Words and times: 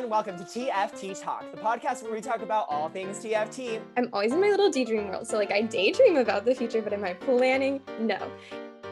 and 0.00 0.10
welcome 0.10 0.34
to 0.38 0.44
TFT 0.44 1.20
Talk, 1.22 1.50
the 1.50 1.58
podcast 1.58 2.02
where 2.02 2.12
we 2.12 2.22
talk 2.22 2.40
about 2.40 2.64
all 2.70 2.88
things 2.88 3.18
TFT. 3.18 3.82
I'm 3.98 4.08
always 4.14 4.32
in 4.32 4.40
my 4.40 4.48
little 4.48 4.70
daydream 4.70 5.08
world. 5.08 5.26
So, 5.26 5.36
like, 5.36 5.52
I 5.52 5.60
daydream 5.60 6.16
about 6.16 6.46
the 6.46 6.54
future, 6.54 6.80
but 6.80 6.94
am 6.94 7.04
I 7.04 7.12
planning? 7.12 7.82
No. 8.00 8.30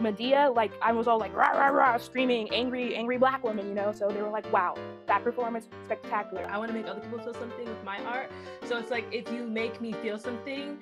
Medea, 0.02 0.50
like 0.54 0.70
I 0.82 0.92
was 0.92 1.08
all 1.08 1.18
like 1.18 1.34
rah 1.34 1.52
rah 1.52 1.68
rah, 1.68 1.96
screaming, 1.96 2.52
angry, 2.52 2.94
angry 2.94 3.16
black 3.16 3.42
woman, 3.42 3.66
you 3.68 3.74
know. 3.74 3.90
So 3.90 4.08
they 4.08 4.20
were 4.20 4.28
like, 4.28 4.52
"Wow, 4.52 4.74
that 5.06 5.24
performance 5.24 5.66
was 5.70 5.82
spectacular." 5.86 6.44
I 6.44 6.58
want 6.58 6.72
to 6.72 6.76
make 6.76 6.86
other 6.86 7.00
people 7.00 7.20
feel 7.20 7.32
something 7.32 7.64
with 7.64 7.82
my 7.84 7.98
art. 8.04 8.30
So 8.66 8.76
it's 8.76 8.90
like 8.90 9.06
if 9.10 9.32
you 9.32 9.46
make 9.46 9.80
me 9.80 9.94
feel 9.94 10.18
something, 10.18 10.76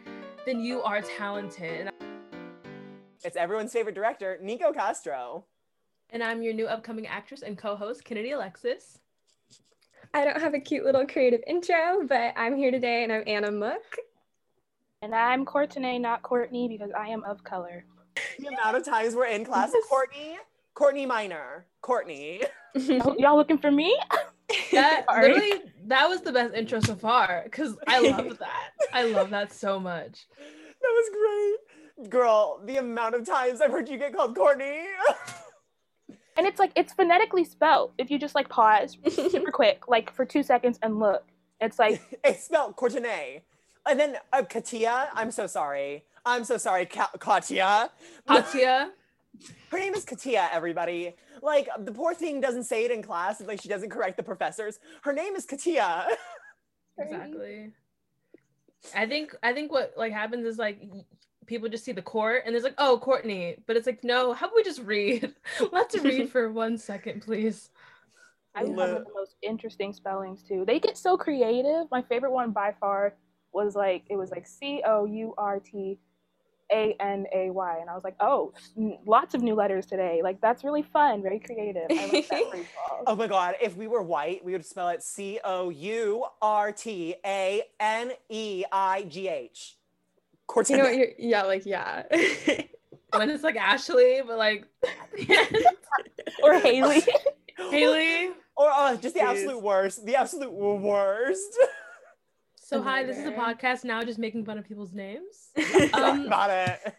then 0.44 0.58
you 0.58 0.82
are 0.82 1.02
talented. 1.02 1.88
It's 3.24 3.36
everyone's 3.36 3.72
favorite 3.72 3.94
director, 3.94 4.38
Nico 4.42 4.72
Castro. 4.72 5.44
And 6.10 6.20
I'm 6.22 6.42
your 6.42 6.52
new 6.52 6.66
upcoming 6.66 7.06
actress 7.06 7.42
and 7.42 7.56
co-host, 7.56 8.04
Kennedy 8.04 8.32
Alexis. 8.32 8.98
I 10.16 10.24
don't 10.24 10.40
have 10.40 10.54
a 10.54 10.58
cute 10.58 10.82
little 10.82 11.06
creative 11.06 11.42
intro, 11.46 12.02
but 12.08 12.32
I'm 12.38 12.56
here 12.56 12.70
today 12.70 13.04
and 13.04 13.12
I'm 13.12 13.22
Anna 13.26 13.50
Mook. 13.50 13.96
And 15.02 15.14
I'm 15.14 15.44
Courtney, 15.44 15.98
not 15.98 16.22
Courtney, 16.22 16.68
because 16.68 16.90
I 16.96 17.08
am 17.08 17.22
of 17.24 17.44
color. 17.44 17.84
The 18.38 18.46
amount 18.46 18.78
of 18.78 18.84
times 18.86 19.14
we're 19.14 19.26
in 19.26 19.44
class, 19.44 19.74
Courtney, 19.90 20.38
Courtney 20.72 21.04
Minor, 21.04 21.66
Courtney. 21.82 22.40
Y'all 22.74 23.36
looking 23.36 23.58
for 23.58 23.70
me? 23.70 23.94
That 24.72 25.04
literally, 25.20 25.64
that 25.86 26.08
was 26.08 26.20
the 26.20 26.32
best 26.32 26.54
intro 26.54 26.80
so 26.80 26.94
far 26.94 27.42
because 27.44 27.76
I 27.88 27.98
love 27.98 28.38
that. 28.38 28.70
I 28.92 29.02
love 29.04 29.30
that 29.30 29.52
so 29.52 29.80
much. 29.80 30.26
That 30.38 30.82
was 30.82 31.58
great. 31.96 32.10
Girl, 32.10 32.62
the 32.64 32.76
amount 32.76 33.16
of 33.16 33.26
times 33.26 33.60
I've 33.60 33.72
heard 33.72 33.88
you 33.88 33.98
get 33.98 34.14
called 34.14 34.36
Courtney. 34.36 34.84
And 36.36 36.46
it's 36.46 36.58
like 36.58 36.72
it's 36.76 36.92
phonetically 36.92 37.44
spelled. 37.44 37.92
If 37.98 38.10
you 38.10 38.18
just 38.18 38.34
like 38.34 38.48
pause 38.48 38.96
super 39.10 39.50
quick, 39.50 39.88
like 39.88 40.12
for 40.12 40.24
two 40.24 40.42
seconds 40.42 40.78
and 40.82 40.98
look, 40.98 41.24
it's 41.60 41.78
like 41.78 42.00
it's 42.24 42.44
spelled 42.44 42.76
Courtney. 42.76 43.42
And 43.88 44.00
then 44.00 44.16
uh, 44.32 44.42
Katia, 44.42 45.08
I'm 45.14 45.30
so 45.30 45.46
sorry. 45.46 46.04
I'm 46.24 46.44
so 46.44 46.56
sorry, 46.58 46.86
Ka- 46.86 47.12
Katia. 47.20 47.90
Katya. 48.26 48.90
Her 49.70 49.78
name 49.78 49.94
is 49.94 50.04
Katia, 50.04 50.48
everybody. 50.50 51.14
Like, 51.42 51.68
the 51.78 51.92
poor 51.92 52.14
thing 52.14 52.40
doesn't 52.40 52.64
say 52.64 52.86
it 52.86 52.90
in 52.90 53.02
class. 53.02 53.40
Like, 53.42 53.60
she 53.60 53.68
doesn't 53.68 53.90
correct 53.90 54.16
the 54.16 54.22
professors. 54.22 54.78
Her 55.02 55.12
name 55.12 55.36
is 55.36 55.44
Katia. 55.44 56.06
Exactly. 56.98 57.72
I 58.94 59.06
think 59.06 59.34
I 59.42 59.52
think 59.52 59.70
what 59.70 59.92
like 59.96 60.12
happens 60.12 60.46
is 60.46 60.58
like 60.58 60.80
people 61.46 61.68
just 61.68 61.84
see 61.84 61.92
the 61.92 62.02
court 62.02 62.42
and 62.44 62.54
there's 62.54 62.64
like, 62.64 62.74
oh, 62.78 62.98
Courtney. 62.98 63.56
But 63.66 63.76
it's 63.76 63.86
like, 63.86 64.04
no, 64.04 64.32
how 64.32 64.46
about 64.46 64.56
we 64.56 64.62
just 64.62 64.82
read? 64.82 65.34
Let's 65.72 65.96
read 65.98 66.30
for 66.32 66.50
one 66.50 66.78
second, 66.78 67.22
please. 67.22 67.70
I 68.54 68.62
love 68.62 68.76
one 68.76 68.90
of 68.90 69.04
the 69.04 69.12
most 69.14 69.36
interesting 69.42 69.92
spellings 69.92 70.42
too. 70.42 70.64
They 70.66 70.80
get 70.80 70.96
so 70.96 71.16
creative. 71.16 71.86
My 71.90 72.02
favorite 72.02 72.32
one 72.32 72.52
by 72.52 72.74
far 72.80 73.14
was 73.52 73.76
like 73.76 74.04
it 74.08 74.16
was 74.16 74.30
like 74.30 74.46
C 74.46 74.82
O 74.86 75.04
U 75.04 75.34
R 75.36 75.60
T 75.60 75.98
A 76.72 76.96
N 76.98 77.26
A 77.34 77.50
Y, 77.50 77.78
and 77.78 77.90
I 77.90 77.94
was 77.94 78.02
like, 78.02 78.16
oh, 78.18 78.54
lots 79.06 79.34
of 79.34 79.42
new 79.42 79.54
letters 79.54 79.84
today. 79.84 80.20
Like 80.22 80.40
that's 80.40 80.64
really 80.64 80.82
fun, 80.82 81.22
very 81.22 81.38
creative. 81.38 81.86
I 81.90 82.10
like 82.12 82.28
that 82.28 82.64
oh 83.06 83.14
my 83.14 83.26
god, 83.26 83.56
if 83.60 83.76
we 83.76 83.88
were 83.88 84.02
white, 84.02 84.42
we 84.42 84.52
would 84.52 84.64
spell 84.64 84.88
it 84.88 85.02
C 85.02 85.38
O 85.44 85.68
U 85.68 86.24
R 86.40 86.72
T 86.72 87.14
A 87.26 87.62
N 87.78 88.12
E 88.30 88.64
I 88.72 89.02
G 89.02 89.28
H. 89.28 89.76
You 90.68 90.76
know 90.76 90.84
what 90.84 90.96
you're, 90.96 91.08
yeah, 91.18 91.42
like 91.42 91.66
yeah. 91.66 92.04
when 93.10 93.30
it's 93.30 93.44
like 93.44 93.56
Ashley, 93.56 94.20
but 94.26 94.38
like 94.38 94.66
or 96.42 96.58
Haley. 96.58 97.02
Haley. 97.70 98.30
Or 98.56 98.70
uh, 98.70 98.96
just 98.96 99.14
the 99.14 99.20
absolute 99.20 99.62
worst. 99.62 100.06
The 100.06 100.16
absolute 100.16 100.52
worst. 100.52 101.58
So 102.56 102.82
hi, 102.82 103.04
this 103.04 103.18
is 103.18 103.26
a 103.26 103.32
podcast 103.32 103.84
now, 103.84 104.02
just 104.02 104.18
making 104.18 104.44
fun 104.44 104.58
of 104.58 104.66
people's 104.66 104.92
names. 104.92 105.50
Um, 105.92 106.26
About 106.26 106.50
it. 106.50 106.94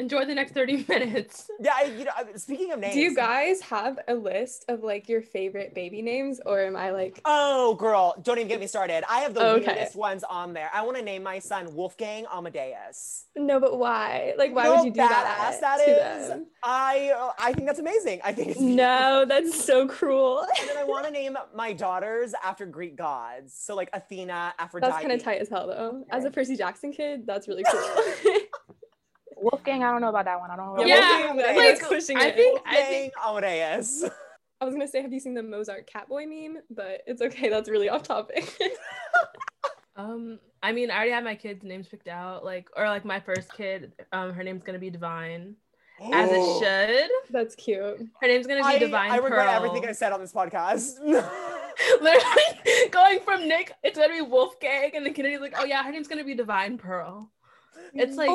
Enjoy 0.00 0.24
the 0.24 0.34
next 0.34 0.52
thirty 0.52 0.84
minutes. 0.88 1.50
Yeah, 1.60 1.72
I, 1.76 1.84
you 1.84 2.04
know. 2.04 2.12
Speaking 2.36 2.72
of 2.72 2.80
names, 2.80 2.94
do 2.94 3.00
you 3.00 3.14
guys 3.14 3.60
have 3.60 3.98
a 4.08 4.14
list 4.14 4.64
of 4.68 4.82
like 4.82 5.10
your 5.10 5.20
favorite 5.20 5.74
baby 5.74 6.00
names, 6.00 6.40
or 6.46 6.60
am 6.60 6.74
I 6.74 6.90
like? 6.90 7.20
Oh, 7.26 7.74
girl, 7.74 8.14
don't 8.22 8.38
even 8.38 8.48
get 8.48 8.60
me 8.60 8.66
started. 8.66 9.04
I 9.10 9.20
have 9.20 9.34
the 9.34 9.46
okay. 9.46 9.66
weirdest 9.66 9.96
ones 9.96 10.24
on 10.24 10.54
there. 10.54 10.70
I 10.72 10.82
want 10.82 10.96
to 10.96 11.02
name 11.02 11.22
my 11.22 11.38
son 11.38 11.74
Wolfgang 11.74 12.24
Amadeus. 12.32 13.26
No, 13.36 13.60
but 13.60 13.78
why? 13.78 14.32
Like, 14.38 14.54
why 14.54 14.70
would 14.70 14.86
you 14.86 14.90
do 14.90 14.96
that? 14.96 15.58
That 15.60 15.80
is. 15.86 16.28
Them? 16.28 16.46
I 16.62 17.12
uh, 17.14 17.32
I 17.38 17.52
think 17.52 17.66
that's 17.66 17.78
amazing. 17.78 18.20
I 18.24 18.32
think 18.32 18.48
it's 18.48 18.60
no, 18.60 19.26
that's 19.28 19.62
so 19.62 19.86
cruel. 19.86 20.46
and 20.60 20.68
then 20.68 20.78
I 20.78 20.84
want 20.84 21.04
to 21.04 21.12
name 21.12 21.36
my 21.54 21.74
daughters 21.74 22.32
after 22.42 22.64
Greek 22.64 22.96
gods. 22.96 23.52
So 23.54 23.76
like 23.76 23.90
Athena, 23.92 24.54
Aphrodite. 24.58 24.90
That's 24.90 25.02
kind 25.02 25.12
of 25.12 25.22
tight 25.22 25.42
as 25.42 25.50
hell, 25.50 25.66
though. 25.66 26.06
As 26.08 26.24
a 26.24 26.30
Percy 26.30 26.56
Jackson 26.56 26.90
kid, 26.90 27.26
that's 27.26 27.48
really 27.48 27.64
cool. 27.70 27.80
Wolfgang, 29.40 29.82
I 29.82 29.90
don't 29.90 30.00
know 30.00 30.08
about 30.08 30.26
that 30.26 30.38
one. 30.38 30.50
I 30.50 30.56
don't 30.56 30.76
know. 30.76 30.84
Yeah, 30.84 31.32
yeah 31.34 31.52
like, 31.56 31.80
pushing 31.80 32.16
I 32.16 32.26
it. 32.26 32.36
think 32.36 32.54
Wolfgang 32.54 32.82
I 32.82 32.86
think 32.86 33.12
Amadeus. 33.24 34.04
I 34.60 34.64
was 34.66 34.74
gonna 34.74 34.88
say, 34.88 35.00
have 35.00 35.12
you 35.12 35.20
seen 35.20 35.34
the 35.34 35.42
Mozart 35.42 35.90
Catboy 35.90 36.28
meme? 36.28 36.62
But 36.70 37.02
it's 37.06 37.22
okay. 37.22 37.48
That's 37.48 37.68
really 37.68 37.88
off 37.88 38.02
topic. 38.02 38.58
um, 39.96 40.38
I 40.62 40.72
mean, 40.72 40.90
I 40.90 40.96
already 40.96 41.12
have 41.12 41.24
my 41.24 41.34
kids' 41.34 41.64
names 41.64 41.88
picked 41.88 42.08
out. 42.08 42.44
Like, 42.44 42.68
or 42.76 42.86
like 42.86 43.04
my 43.04 43.20
first 43.20 43.52
kid, 43.54 43.92
um, 44.12 44.34
her 44.34 44.44
name's 44.44 44.62
gonna 44.62 44.78
be 44.78 44.90
Divine. 44.90 45.56
As 46.12 46.30
it 46.32 46.58
should. 46.58 47.10
That's 47.30 47.54
cute. 47.54 48.08
Her 48.20 48.26
name's 48.26 48.46
gonna 48.46 48.62
be 48.62 48.66
I, 48.66 48.78
Divine. 48.78 49.10
I 49.10 49.16
regret 49.16 49.46
Pearl. 49.46 49.64
everything 49.64 49.88
I 49.88 49.92
said 49.92 50.12
on 50.12 50.20
this 50.20 50.32
podcast. 50.32 50.98
Literally 52.00 52.88
going 52.90 53.20
from 53.20 53.48
Nick, 53.48 53.72
it's 53.82 53.98
gonna 53.98 54.12
be 54.12 54.20
Wolfgang, 54.20 54.90
and 54.94 55.04
then 55.04 55.14
Kennedy's 55.14 55.40
like, 55.40 55.54
oh 55.58 55.64
yeah, 55.64 55.82
her 55.82 55.90
name's 55.90 56.08
gonna 56.08 56.24
be 56.24 56.34
Divine 56.34 56.76
Pearl. 56.76 57.30
It's 57.94 58.16
like 58.16 58.30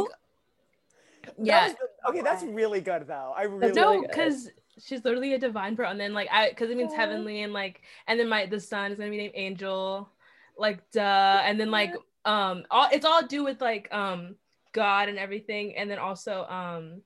yeah. 1.41 1.73
okay, 2.09 2.21
that's 2.21 2.43
really 2.43 2.81
good 2.81 3.07
though. 3.07 3.33
I 3.35 3.43
really 3.43 3.73
no, 3.73 4.01
because 4.01 4.49
she's 4.83 5.03
literally 5.03 5.33
a 5.33 5.39
divine 5.39 5.75
pearl, 5.75 5.91
and 5.91 5.99
then 5.99 6.13
like 6.13 6.29
I 6.31 6.49
because 6.49 6.69
it 6.69 6.77
means 6.77 6.93
heavenly, 6.93 7.43
and 7.43 7.53
like 7.53 7.81
and 8.07 8.19
then 8.19 8.29
my 8.29 8.45
the 8.45 8.59
son 8.59 8.91
is 8.91 8.97
gonna 8.97 9.09
be 9.09 9.17
named 9.17 9.33
Angel, 9.35 10.09
like 10.57 10.89
duh, 10.91 11.41
and 11.43 11.59
then 11.59 11.71
like 11.71 11.93
um 12.25 12.63
all 12.71 12.89
it's 12.91 13.05
all 13.05 13.25
do 13.25 13.43
with 13.43 13.61
like 13.61 13.93
um 13.93 14.35
God 14.73 15.09
and 15.09 15.17
everything, 15.17 15.75
and 15.75 15.89
then 15.89 15.99
also 15.99 16.45
um 16.45 17.01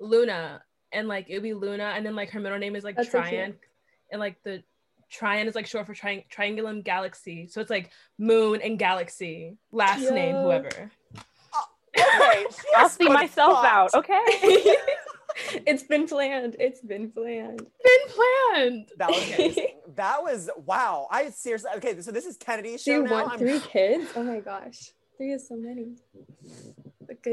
Luna, 0.00 0.62
and 0.92 1.08
like 1.08 1.26
it'll 1.28 1.42
be 1.42 1.54
Luna, 1.54 1.92
and 1.96 2.04
then 2.04 2.14
like 2.14 2.30
her 2.30 2.40
middle 2.40 2.58
name 2.58 2.76
is 2.76 2.84
like 2.84 2.96
that's 2.96 3.10
Tryon, 3.10 3.52
so 3.52 3.58
and 4.12 4.20
like 4.20 4.42
the 4.42 4.62
Tryon 5.10 5.46
is 5.48 5.54
like 5.54 5.66
short 5.66 5.86
for 5.86 5.94
tri- 5.94 6.26
Triangulum 6.30 6.84
Galaxy, 6.84 7.46
so 7.48 7.60
it's 7.60 7.70
like 7.70 7.90
moon 8.18 8.60
and 8.62 8.78
galaxy. 8.78 9.56
Last 9.72 10.02
yeah. 10.02 10.10
name 10.10 10.36
whoever. 10.36 10.90
Okay, 11.98 12.46
I'll 12.76 12.88
see 12.88 13.08
myself 13.08 13.64
out. 13.64 13.94
Okay. 13.94 14.24
it's 15.66 15.82
been 15.82 16.06
planned. 16.06 16.56
It's 16.58 16.80
been 16.80 17.10
planned. 17.10 17.58
Been 17.58 18.08
planned. 18.08 18.88
That 18.96 19.10
was 19.10 19.34
amazing. 19.34 19.68
that 19.96 20.22
was 20.22 20.50
wow. 20.64 21.08
I 21.10 21.30
seriously 21.30 21.70
okay. 21.76 22.00
So 22.00 22.10
this 22.10 22.26
is 22.26 22.36
Kennedy's 22.36 22.82
show 22.82 22.92
Do 22.92 22.96
you 22.98 23.02
now. 23.04 23.12
want 23.12 23.32
I'm... 23.32 23.38
three 23.38 23.60
kids? 23.60 24.10
Oh 24.16 24.22
my 24.22 24.40
gosh, 24.40 24.92
three 25.16 25.32
is 25.32 25.46
so 25.46 25.56
many. 25.56 25.96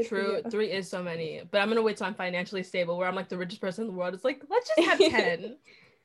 True, 0.04 0.42
three 0.50 0.72
is 0.72 0.88
so 0.88 1.02
many. 1.02 1.42
But 1.50 1.60
I'm 1.60 1.68
gonna 1.68 1.82
wait 1.82 1.98
till 1.98 2.06
I'm 2.06 2.14
financially 2.14 2.62
stable, 2.62 2.96
where 2.96 3.08
I'm 3.08 3.14
like 3.14 3.28
the 3.28 3.38
richest 3.38 3.60
person 3.60 3.84
in 3.84 3.90
the 3.90 3.96
world. 3.96 4.14
It's 4.14 4.24
like 4.24 4.42
let's 4.48 4.70
just 4.76 4.88
have 4.88 4.98
ten. 4.98 5.56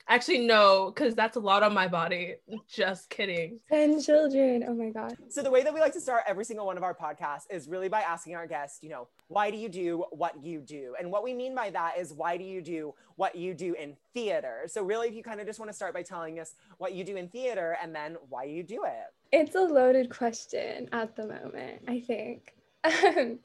Actually, 0.07 0.39
no, 0.39 0.91
because 0.93 1.15
that's 1.15 1.37
a 1.37 1.39
lot 1.39 1.63
on 1.63 1.73
my 1.73 1.87
body. 1.87 2.35
Just 2.67 3.09
kidding. 3.09 3.59
10 3.69 4.01
children. 4.01 4.65
Oh 4.67 4.73
my 4.73 4.89
God. 4.89 5.15
So, 5.29 5.41
the 5.41 5.51
way 5.51 5.63
that 5.63 5.73
we 5.73 5.79
like 5.79 5.93
to 5.93 6.01
start 6.01 6.23
every 6.27 6.45
single 6.45 6.65
one 6.65 6.77
of 6.77 6.83
our 6.83 6.93
podcasts 6.93 7.43
is 7.49 7.67
really 7.67 7.89
by 7.89 8.01
asking 8.01 8.35
our 8.35 8.47
guests, 8.47 8.79
you 8.81 8.89
know, 8.89 9.07
why 9.27 9.51
do 9.51 9.57
you 9.57 9.69
do 9.69 10.05
what 10.11 10.43
you 10.43 10.59
do? 10.59 10.95
And 10.99 11.11
what 11.11 11.23
we 11.23 11.33
mean 11.33 11.55
by 11.55 11.69
that 11.71 11.97
is 11.97 12.13
why 12.13 12.37
do 12.37 12.43
you 12.43 12.61
do 12.61 12.93
what 13.15 13.35
you 13.35 13.53
do 13.53 13.73
in 13.75 13.95
theater? 14.13 14.63
So, 14.67 14.83
really, 14.83 15.07
if 15.07 15.15
you 15.15 15.23
kind 15.23 15.39
of 15.39 15.47
just 15.47 15.59
want 15.59 15.69
to 15.69 15.75
start 15.75 15.93
by 15.93 16.03
telling 16.03 16.39
us 16.39 16.55
what 16.77 16.93
you 16.93 17.03
do 17.03 17.15
in 17.15 17.27
theater 17.29 17.77
and 17.81 17.95
then 17.95 18.17
why 18.29 18.43
you 18.43 18.63
do 18.63 18.83
it. 18.85 19.13
It's 19.31 19.55
a 19.55 19.61
loaded 19.61 20.09
question 20.09 20.89
at 20.91 21.15
the 21.15 21.27
moment, 21.27 21.83
I 21.87 21.99
think. 21.99 22.53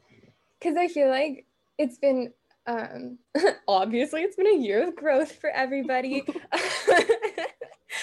Because 0.59 0.77
I 0.79 0.89
feel 0.89 1.11
like 1.11 1.45
it's 1.79 1.99
been 1.99 2.33
um, 2.67 3.19
obviously, 3.69 4.23
it's 4.23 4.37
been 4.37 4.47
a 4.47 4.59
year 4.59 4.87
of 4.87 4.97
growth 4.97 5.33
for 5.33 5.51
everybody. 5.51 6.25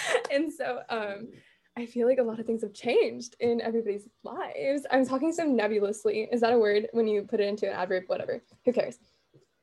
and 0.32 0.52
so 0.52 0.82
um, 0.90 1.30
I 1.78 1.86
feel 1.86 2.08
like 2.08 2.20
a 2.20 2.24
lot 2.24 2.40
of 2.40 2.46
things 2.46 2.62
have 2.62 2.74
changed 2.74 3.36
in 3.40 3.62
everybody's 3.62 4.08
lives. 4.24 4.86
I'm 4.92 5.06
talking 5.06 5.32
so 5.32 5.44
nebulously. 5.44 6.30
Is 6.32 6.42
that 6.42 6.54
a 6.54 6.58
word 6.58 6.88
when 6.92 7.08
you 7.08 7.24
put 7.24 7.40
it 7.40 7.48
into 7.48 7.68
an 7.68 7.74
adverb? 7.74 8.04
Whatever. 8.08 8.44
Who 8.66 8.74
cares? 8.74 9.00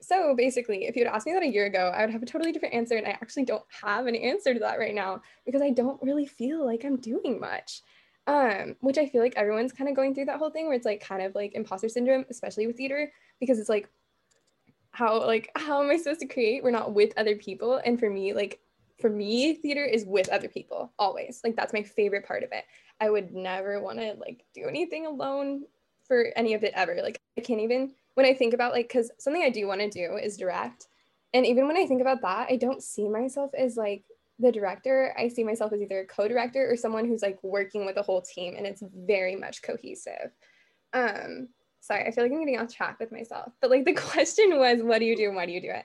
So 0.03 0.35
basically, 0.35 0.87
if 0.87 0.97
you'd 0.97 1.07
asked 1.07 1.27
me 1.27 1.35
that 1.35 1.43
a 1.43 1.47
year 1.47 1.67
ago, 1.67 1.93
I 1.95 2.01
would 2.01 2.11
have 2.11 2.23
a 2.23 2.27
totally 2.27 2.53
different 2.53 2.75
answer. 2.75 2.97
And 2.97 3.07
I 3.07 3.11
actually 3.11 3.45
don't 3.45 3.65
have 3.83 4.07
an 4.07 4.17
answer 4.17 4.55
to 4.55 4.61
that 4.61 4.79
right 4.79 4.95
now 4.95 5.21
because 5.45 5.61
I 5.61 5.71
don't 5.71 6.03
really 6.03 6.27
feel 6.27 6.65
like 6.65 6.85
I'm 6.85 6.97
doing 6.97 7.39
much. 7.39 7.83
Um, 8.27 8.77
which 8.81 8.99
I 8.99 9.07
feel 9.07 9.23
like 9.23 9.33
everyone's 9.35 9.73
kind 9.73 9.89
of 9.91 9.97
going 9.97 10.15
through 10.15 10.27
that 10.27 10.39
whole 10.39 10.51
thing 10.51 10.67
where 10.67 10.77
it's 10.77 10.85
like 10.87 11.01
kind 11.01 11.23
of 11.23 11.35
like 11.35 11.55
imposter 11.55 11.89
syndrome, 11.89 12.25
especially 12.31 12.67
with 12.67 12.77
theater, 12.77 13.11
because 13.41 13.59
it's 13.59 13.69
like 13.69 13.89
how 14.93 15.25
like 15.25 15.51
how 15.57 15.83
am 15.83 15.91
I 15.91 15.97
supposed 15.97 16.21
to 16.21 16.27
create? 16.27 16.63
We're 16.63 16.71
not 16.71 16.95
with 16.95 17.13
other 17.17 17.37
people. 17.37 17.81
And 17.85 17.99
for 17.99 18.11
me, 18.11 18.33
like 18.33 18.61
for 19.01 19.11
me, 19.11 19.55
theater 19.55 19.85
is 19.85 20.05
with 20.05 20.29
other 20.29 20.49
people 20.49 20.93
always. 20.99 21.41
Like 21.45 21.57
that's 21.57 21.73
my 21.73 21.83
favorite 21.83 22.27
part 22.27 22.43
of 22.43 22.51
it. 22.53 22.65
I 23.01 23.11
would 23.11 23.33
never 23.33 23.81
want 23.81 23.99
to 23.99 24.15
like 24.15 24.45
do 24.55 24.65
anything 24.69 25.07
alone 25.07 25.65
for 26.07 26.27
any 26.37 26.55
of 26.55 26.65
it 26.65 26.73
ever. 26.75 26.99
Like 27.03 27.21
I 27.39 27.41
can't 27.41 27.61
even 27.61 27.93
when 28.15 28.27
I 28.27 28.35
think 28.35 28.53
about 28.53 28.73
like 28.73 28.89
because 28.89 29.11
something 29.19 29.43
I 29.43 29.51
do 29.51 29.67
want 29.67 29.81
to 29.81 29.89
do 29.89 30.17
is 30.17 30.37
direct. 30.37 30.89
And 31.33 31.47
even 31.47 31.69
when 31.69 31.77
I 31.77 31.87
think 31.87 32.01
about 32.01 32.21
that, 32.23 32.49
I 32.51 32.57
don't 32.57 32.83
see 32.83 33.09
myself 33.09 33.53
as 33.57 33.77
like 33.77 34.05
the 34.41 34.51
director. 34.51 35.15
I 35.17 35.29
see 35.29 35.45
myself 35.45 35.73
as 35.73 35.81
either 35.81 36.01
a 36.01 36.07
co-director 36.07 36.69
or 36.69 36.77
someone 36.77 37.07
who's 37.07 37.23
like 37.23 37.39
working 37.43 37.87
with 37.87 37.97
a 37.99 38.03
whole 38.03 38.23
team 38.23 38.55
and 38.57 38.67
it's 38.67 38.83
very 39.07 39.37
much 39.37 39.63
cohesive. 39.63 40.33
Um, 40.93 41.49
sorry, 41.91 42.07
I 42.07 42.13
feel 42.13 42.23
like 42.23 42.33
I'm 42.33 42.39
getting 42.39 42.59
off 42.61 42.73
track 42.73 43.01
with 43.01 43.11
myself. 43.11 43.53
But 43.61 43.71
like 43.71 43.85
the 43.85 43.93
question 44.11 44.57
was, 44.59 44.81
what 44.83 45.01
do 45.01 45.05
you 45.05 45.17
do 45.17 45.27
and 45.27 45.37
why 45.37 45.47
do 45.47 45.53
you 45.53 45.61
do 45.61 45.71
it? 45.71 45.85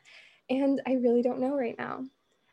And 0.50 0.80
I 0.88 0.94
really 0.94 1.24
don't 1.24 1.40
know 1.40 1.56
right 1.56 1.76
now. 1.78 2.04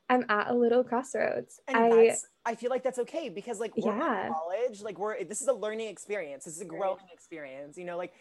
I'm 0.08 0.25
at 0.28 0.50
a 0.50 0.54
little 0.54 0.82
crossroads. 0.82 1.60
And 1.69 1.76
I 1.76 2.16
I 2.44 2.54
feel 2.54 2.70
like 2.70 2.82
that's 2.82 2.99
okay 2.99 3.28
because 3.28 3.60
like 3.60 3.76
we're 3.76 3.96
Yeah. 3.96 4.26
in 4.26 4.32
college, 4.32 4.82
like 4.82 4.99
we're 4.99 5.22
this 5.25 5.40
is 5.43 5.49
a 5.49 5.52
learning 5.52 5.88
experience. 5.88 6.44
This 6.44 6.56
is 6.56 6.62
a 6.62 6.66
growing 6.66 7.04
experience. 7.12 7.76
You 7.76 7.84
know, 7.84 7.96
like 7.96 8.12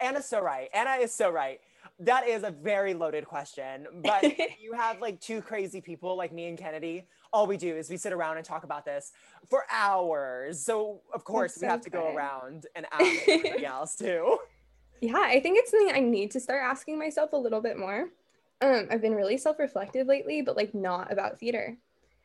Anna's 0.00 0.26
so 0.26 0.40
right. 0.40 0.68
Anna 0.72 1.02
is 1.02 1.12
so 1.12 1.30
right. 1.30 1.60
That 2.00 2.26
is 2.26 2.42
a 2.42 2.50
very 2.50 2.94
loaded 2.94 3.26
question. 3.26 3.86
But 4.02 4.22
you 4.60 4.72
have 4.72 5.00
like 5.00 5.20
two 5.20 5.40
crazy 5.42 5.80
people 5.80 6.16
like 6.16 6.32
me 6.32 6.46
and 6.48 6.56
Kennedy. 6.58 7.06
All 7.32 7.46
we 7.46 7.56
do 7.56 7.76
is 7.76 7.90
we 7.90 7.96
sit 7.96 8.12
around 8.12 8.36
and 8.38 8.46
talk 8.46 8.64
about 8.64 8.84
this 8.84 9.12
for 9.50 9.64
hours. 9.70 10.60
So 10.64 11.00
of 11.12 11.24
course 11.24 11.56
we 11.56 11.60
so 11.60 11.68
have 11.68 11.80
to 11.82 11.90
go 11.90 12.14
around 12.14 12.66
and 12.74 12.86
ask 12.92 13.28
everybody 13.28 13.66
else 13.76 13.94
too. 13.96 14.38
Yeah, 15.00 15.18
I 15.24 15.40
think 15.40 15.58
it's 15.58 15.70
something 15.70 15.94
I 15.94 16.00
need 16.00 16.30
to 16.32 16.40
start 16.40 16.62
asking 16.64 16.98
myself 16.98 17.32
a 17.32 17.36
little 17.36 17.60
bit 17.60 17.78
more. 17.78 18.08
Um, 18.60 18.88
I've 18.90 19.02
been 19.02 19.14
really 19.14 19.36
self-reflective 19.36 20.06
lately, 20.06 20.42
but 20.42 20.56
like 20.56 20.74
not 20.74 21.12
about 21.12 21.38
theater. 21.38 21.76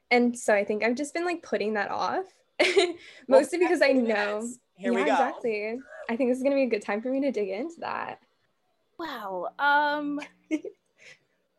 And 0.10 0.38
so 0.38 0.54
I 0.54 0.64
think 0.66 0.84
I've 0.84 0.96
just 0.96 1.14
been 1.14 1.26
like 1.26 1.44
putting 1.44 1.74
that 1.74 1.92
off. 1.92 2.26
Mostly 3.28 3.60
Well, 3.60 3.60
because 3.60 3.82
I 3.82 3.92
know. 3.94 4.54
Here 4.76 4.94
yeah, 4.94 5.00
we 5.00 5.04
go. 5.04 5.12
exactly. 5.14 5.80
I 6.10 6.16
think 6.16 6.30
this 6.30 6.38
is 6.38 6.44
gonna 6.44 6.56
be 6.56 6.64
a 6.64 6.70
good 6.70 6.82
time 6.82 7.02
for 7.02 7.10
me 7.10 7.22
to 7.22 7.32
dig 7.32 7.50
into 7.50 7.80
that. 7.82 8.20
Well, 8.98 9.54
Um 9.60 10.20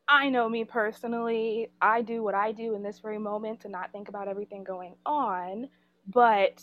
I 0.09 0.29
know 0.29 0.49
me 0.49 0.65
personally. 0.65 1.71
I 1.81 2.03
do 2.03 2.23
what 2.23 2.35
I 2.35 2.53
do 2.53 2.75
in 2.75 2.83
this 2.83 2.99
very 2.99 3.19
moment 3.19 3.61
to 3.61 3.69
not 3.69 3.93
think 3.93 4.09
about 4.09 4.29
everything 4.29 4.65
going 4.65 4.97
on, 5.07 5.69
but 6.07 6.63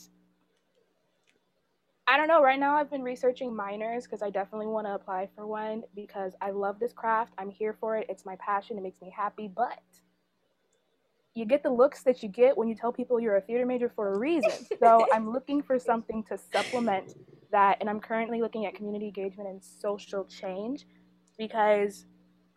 I 2.09 2.17
don't 2.17 2.27
know. 2.27 2.41
Right 2.41 2.59
now, 2.59 2.75
I've 2.75 2.89
been 2.89 3.03
researching 3.03 3.55
minors 3.55 4.05
because 4.05 4.23
I 4.23 4.31
definitely 4.31 4.65
want 4.65 4.87
to 4.87 4.95
apply 4.95 5.29
for 5.35 5.45
one 5.45 5.83
because 5.95 6.33
I 6.41 6.49
love 6.49 6.79
this 6.79 6.91
craft. 6.91 7.33
I'm 7.37 7.51
here 7.51 7.77
for 7.79 7.97
it. 7.97 8.07
It's 8.09 8.25
my 8.25 8.35
passion. 8.37 8.79
It 8.79 8.81
makes 8.81 8.99
me 8.99 9.13
happy. 9.15 9.47
But 9.47 9.83
you 11.35 11.45
get 11.45 11.61
the 11.61 11.69
looks 11.69 12.01
that 12.03 12.23
you 12.23 12.29
get 12.29 12.57
when 12.57 12.67
you 12.67 12.73
tell 12.73 12.91
people 12.91 13.19
you're 13.19 13.35
a 13.35 13.41
theater 13.41 13.63
major 13.63 13.91
for 13.95 14.11
a 14.15 14.17
reason. 14.17 14.49
So 14.79 15.05
I'm 15.13 15.31
looking 15.31 15.61
for 15.61 15.77
something 15.77 16.23
to 16.23 16.37
supplement 16.51 17.13
that. 17.51 17.77
And 17.79 17.87
I'm 17.87 17.99
currently 17.99 18.41
looking 18.41 18.65
at 18.65 18.73
community 18.73 19.05
engagement 19.05 19.47
and 19.47 19.63
social 19.63 20.25
change 20.25 20.87
because, 21.37 22.07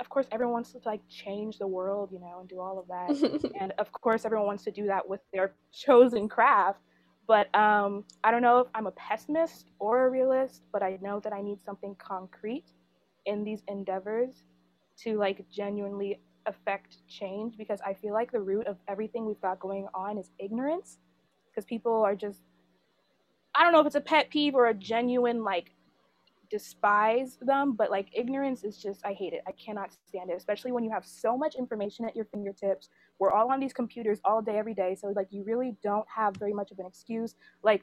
of 0.00 0.08
course, 0.08 0.26
everyone 0.32 0.54
wants 0.54 0.72
to 0.72 0.80
like 0.86 1.02
change 1.10 1.58
the 1.58 1.66
world, 1.66 2.08
you 2.10 2.20
know, 2.20 2.38
and 2.40 2.48
do 2.48 2.58
all 2.58 2.78
of 2.78 2.88
that 2.88 3.52
and 3.60 3.74
of 3.78 3.92
course 3.92 4.24
everyone 4.24 4.46
wants 4.46 4.64
to 4.64 4.70
do 4.70 4.86
that 4.86 5.06
with 5.06 5.20
their 5.30 5.52
chosen 5.74 6.26
craft 6.26 6.80
but 7.32 7.48
um, 7.58 8.04
i 8.24 8.30
don't 8.30 8.42
know 8.42 8.58
if 8.58 8.66
i'm 8.74 8.86
a 8.86 8.90
pessimist 8.92 9.70
or 9.78 10.06
a 10.06 10.10
realist 10.10 10.64
but 10.70 10.82
i 10.82 10.98
know 11.00 11.18
that 11.18 11.32
i 11.32 11.40
need 11.40 11.58
something 11.64 11.96
concrete 11.98 12.66
in 13.24 13.42
these 13.42 13.62
endeavors 13.68 14.44
to 14.98 15.16
like 15.16 15.42
genuinely 15.50 16.20
affect 16.44 16.98
change 17.08 17.56
because 17.56 17.80
i 17.86 17.94
feel 17.94 18.12
like 18.12 18.30
the 18.30 18.40
root 18.40 18.66
of 18.66 18.76
everything 18.86 19.24
we've 19.24 19.40
got 19.40 19.58
going 19.60 19.86
on 19.94 20.18
is 20.18 20.30
ignorance 20.38 20.98
because 21.46 21.64
people 21.64 22.02
are 22.02 22.14
just 22.14 22.42
i 23.54 23.64
don't 23.64 23.72
know 23.72 23.80
if 23.80 23.86
it's 23.86 23.96
a 23.96 24.00
pet 24.12 24.28
peeve 24.28 24.54
or 24.54 24.66
a 24.66 24.74
genuine 24.74 25.42
like 25.42 25.72
despise 26.52 27.38
them, 27.40 27.72
but 27.72 27.90
like 27.90 28.08
ignorance 28.12 28.62
is 28.62 28.76
just, 28.76 29.00
I 29.06 29.14
hate 29.14 29.32
it. 29.32 29.40
I 29.48 29.52
cannot 29.52 29.90
stand 30.06 30.30
it, 30.30 30.36
especially 30.36 30.70
when 30.70 30.84
you 30.84 30.90
have 30.90 31.06
so 31.06 31.36
much 31.36 31.54
information 31.54 32.04
at 32.04 32.14
your 32.14 32.26
fingertips. 32.26 32.90
We're 33.18 33.32
all 33.32 33.50
on 33.50 33.58
these 33.58 33.72
computers 33.72 34.20
all 34.22 34.42
day, 34.42 34.58
every 34.58 34.74
day. 34.74 34.94
So, 34.94 35.08
like, 35.16 35.28
you 35.30 35.44
really 35.44 35.74
don't 35.82 36.06
have 36.14 36.36
very 36.36 36.52
much 36.52 36.70
of 36.70 36.78
an 36.78 36.84
excuse. 36.84 37.36
Like, 37.62 37.82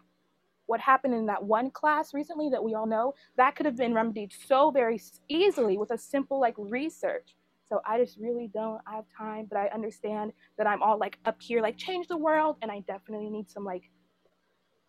what 0.68 0.80
happened 0.80 1.16
in 1.16 1.26
that 1.26 1.44
one 1.44 1.72
class 1.72 2.14
recently 2.14 2.48
that 2.52 2.64
we 2.64 2.76
all 2.76 2.86
know, 2.86 3.16
that 3.38 3.56
could 3.56 3.66
have 3.66 3.76
been 3.76 3.96
remedied 3.96 4.32
so 4.48 4.70
very 4.70 5.02
easily 5.28 5.80
with 5.80 5.90
a 5.90 5.98
simple 5.98 6.40
like 6.40 6.54
research. 6.60 7.36
So 7.68 7.82
I 7.88 8.00
just 8.00 8.20
really 8.20 8.52
don't 8.54 8.82
have 8.86 9.06
time, 9.18 9.48
but 9.50 9.58
I 9.58 9.70
understand 9.74 10.32
that 10.60 10.68
I'm 10.68 10.84
all 10.84 11.00
like 11.00 11.18
up 11.26 11.42
here, 11.42 11.60
like 11.64 11.78
change 11.78 12.08
the 12.08 12.18
world, 12.18 12.58
and 12.62 12.70
I 12.70 12.82
definitely 12.82 13.32
need 13.32 13.50
some 13.50 13.66
like 13.66 13.90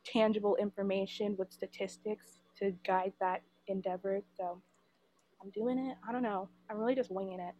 tangible 0.05 0.57
information 0.57 1.35
with 1.39 1.51
statistics 1.51 2.41
to 2.59 2.73
guide 2.87 3.15
that 3.21 3.41
endeavor. 3.67 4.21
So 4.37 4.61
I'm 5.43 5.51
doing 5.51 5.79
it. 5.79 5.97
I 6.07 6.13
don't 6.13 6.23
know. 6.23 6.49
I'm 6.69 6.79
really 6.79 6.95
just 6.95 7.11
winging 7.11 7.41
it. 7.41 7.55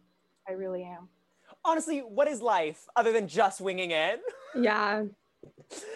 I 0.47 0.53
really 0.53 0.83
am. 0.83 1.09
Honestly, 1.63 1.99
what 1.99 2.27
is 2.27 2.41
life 2.41 2.87
other 2.95 3.11
than 3.11 3.27
just 3.27 3.61
winging 3.61 3.91
it? 3.91 4.21
yeah. 4.55 5.03